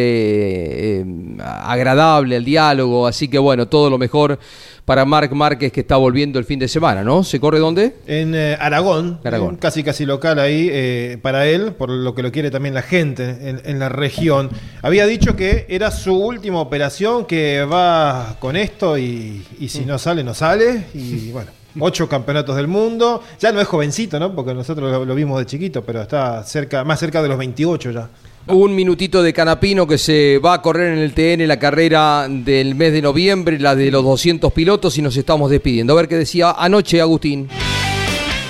[1.00, 1.06] eh,
[1.40, 3.06] agradable al diálogo.
[3.08, 4.40] Así que bueno, todo lo mejor
[4.86, 7.24] para Marc Márquez que está volviendo el fin de semana, ¿no?
[7.24, 7.96] ¿Se corre dónde?
[8.08, 9.58] En eh, Aragón, Aragón.
[9.58, 13.38] casi casi local ahí eh, para él, por lo que lo quiere también la gente
[13.48, 14.50] en, en la región.
[14.82, 20.00] Había dicho que era su última operación, que va con esto y, y si no
[20.00, 20.86] sale, no sale.
[20.96, 23.22] Y bueno, ocho campeonatos del mundo.
[23.40, 24.34] Ya no es jovencito, ¿no?
[24.34, 27.92] Porque nosotros lo, lo vimos de chiquito, pero está cerca, más cerca de los 28
[27.92, 28.10] ya.
[28.48, 32.74] Un minutito de Canapino que se va a correr en el TN la carrera del
[32.74, 35.94] mes de noviembre, la de los 200 pilotos y nos estamos despidiendo.
[35.94, 37.48] A ver qué decía anoche Agustín.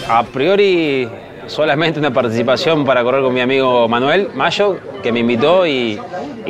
[0.07, 1.09] A priori
[1.47, 5.99] solamente una participación para correr con mi amigo Manuel Mayo, que me invitó y,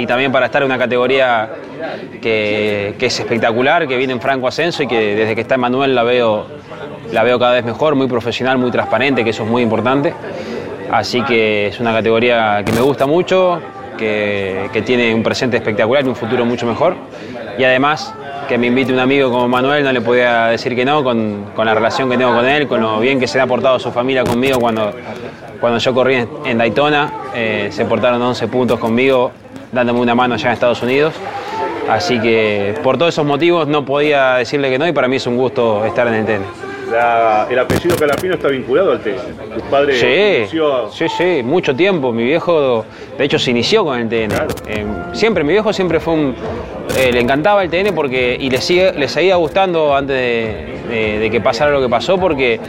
[0.08, 1.50] también para estar en una categoría
[2.22, 5.94] que, que es espectacular, que viene en franco ascenso y que desde que está Manuel
[5.94, 6.48] la veo,
[7.12, 10.14] la veo cada vez mejor, muy profesional, muy transparente, que eso es muy importante.
[10.92, 13.62] Así que es una categoría que me gusta mucho,
[13.98, 16.96] que, que tiene un presente espectacular y un futuro mucho mejor.
[17.58, 18.14] Y además
[18.52, 21.74] que me invite un amigo como Manuel, no le podía decir que no, con, la
[21.74, 24.60] relación que tengo con él, con lo bien que se ha portado su familia conmigo
[24.60, 24.92] cuando,
[25.62, 27.14] cuando yo corrí en, en Daytona.
[27.34, 29.32] eh, se portaron 11 puntos conmigo,
[29.72, 31.14] dándome una mano allá en Estados Unidos.
[31.90, 35.28] Así que por todos esos motivos no podía decirle que no y para mí es
[35.28, 36.48] un gusto estar en el tenis.
[36.92, 39.22] La- el apellido Calapino está vinculado al tenis.
[39.56, 40.06] Tu padre Sí,
[40.56, 42.12] inició- sí, sí, mucho tiempo.
[42.12, 42.86] Mi viejo,
[43.18, 44.34] de hecho, se inició con el TN.
[44.68, 46.36] Eh, siempre, mi viejo siempre fue un.
[46.98, 51.20] eh, le encantaba el TN porque, y le, sigue, le seguía gustando antes de, de-
[51.20, 52.60] de que pasara lo que pasó porque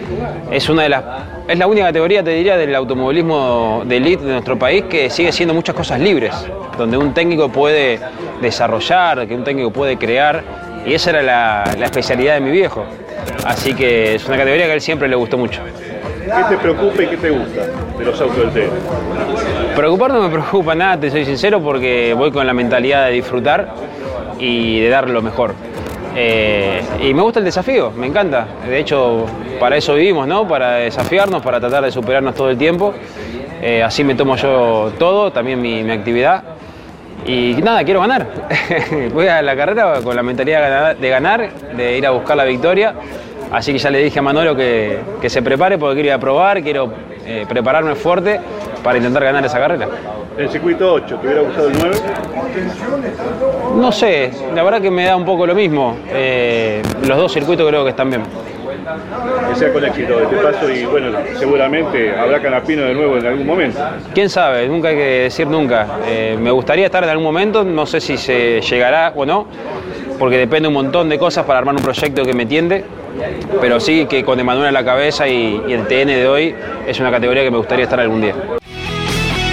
[0.51, 1.05] es una de las.
[1.49, 5.33] Es la única categoría, te diría, del automovilismo de elite de nuestro país que sigue
[5.33, 6.33] siendo muchas cosas libres,
[6.79, 7.99] donde un técnico puede
[8.41, 10.43] desarrollar, que un técnico puede crear,
[10.85, 12.85] y esa era la, la especialidad de mi viejo.
[13.45, 15.61] Así que es una categoría que a él siempre le gustó mucho.
[16.25, 17.63] ¿Qué te preocupa y qué te gusta
[17.99, 18.71] de los autos del tenis?
[19.75, 23.75] Preocupar no me preocupa nada, te soy sincero, porque voy con la mentalidad de disfrutar
[24.39, 25.55] y de dar lo mejor.
[26.15, 28.47] Eh, y me gusta el desafío, me encanta.
[28.67, 29.27] De hecho,
[29.59, 30.47] para eso vivimos, ¿no?
[30.47, 32.95] Para desafiarnos, para tratar de superarnos todo el tiempo.
[33.61, 36.43] Eh, así me tomo yo todo, también mi, mi actividad.
[37.27, 38.27] Y nada, quiero ganar.
[39.13, 42.95] Voy a la carrera con la mentalidad de ganar- de ir a buscar la victoria.
[43.53, 46.19] Así que ya le dije a Manolo que, que se prepare porque quiero ir a
[46.19, 46.93] probar, quiero
[47.27, 48.41] eh, prepararme fuerte
[48.83, 49.87] para intentar ganar esa carrera.
[50.39, 51.97] El circuito 8, ¿te hubiera gustado el 9?
[53.77, 55.97] No sé, la verdad que me da un poco lo mismo.
[56.09, 58.23] Eh, los dos circuitos creo que están bien.
[59.49, 63.47] Que sea con éxito este paso y bueno, seguramente habrá Canapino de nuevo en algún
[63.47, 63.79] momento.
[64.15, 64.67] ¿Quién sabe?
[64.69, 65.87] Nunca hay que decir nunca.
[66.07, 69.47] Eh, me gustaría estar en algún momento, no sé si se llegará o no,
[70.19, 72.85] porque depende un montón de cosas para armar un proyecto que me tiende.
[73.61, 76.55] Pero sí que con Emanuel a la cabeza y, y el TN de hoy
[76.87, 78.35] es una categoría que me gustaría estar algún día.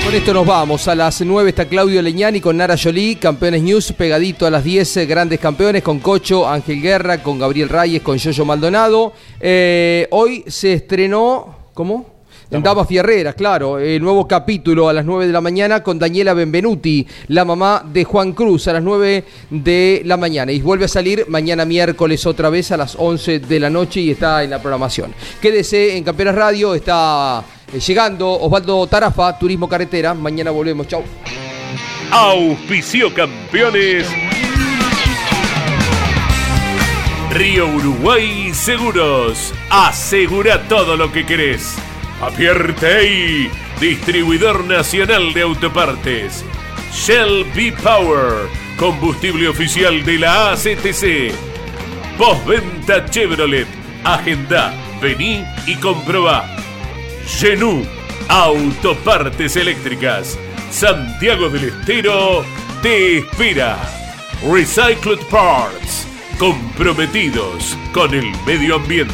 [0.10, 0.88] Con esto nos vamos.
[0.88, 4.97] A las 9 está Claudio Leñani con Nara Jolie, Campeones News, pegadito a las 10,
[4.97, 9.14] eh, grandes campeones, con Cocho, Ángel Guerra, con Gabriel Reyes, con Yoyo Maldonado.
[9.39, 12.09] Eh, hoy se estrenó, ¿cómo?
[12.52, 16.34] En Damas Fierreras, claro, el nuevo capítulo a las 9 de la mañana con Daniela
[16.34, 20.52] Benvenuti, la mamá de Juan Cruz, a las 9 de la mañana.
[20.52, 24.10] Y vuelve a salir mañana miércoles otra vez a las 11 de la noche y
[24.10, 25.14] está en la programación.
[25.39, 30.16] Quédese en Campeones Radio, está eh, llegando Osvaldo Tarafa, Turismo Carretera.
[30.16, 31.04] Mañana volvemos, chau.
[32.10, 34.08] Auspicio campeones.
[37.30, 39.54] Río Uruguay Seguros.
[39.70, 41.78] Asegura todo lo que querés.
[42.22, 43.49] Apierte
[43.80, 46.43] distribuidor nacional de autopartes.
[46.93, 51.34] Shell B Power, combustible oficial de la ACTC.
[52.17, 53.67] Postventa Chevrolet.
[54.03, 56.45] Agenda, vení y comprobá.
[57.26, 57.86] Genú,
[58.28, 60.38] autopartes eléctricas.
[60.72, 62.43] Santiago del Estero
[62.82, 63.78] te espera.
[64.43, 66.05] Recycled Parts,
[66.38, 69.13] comprometidos con el medio ambiente.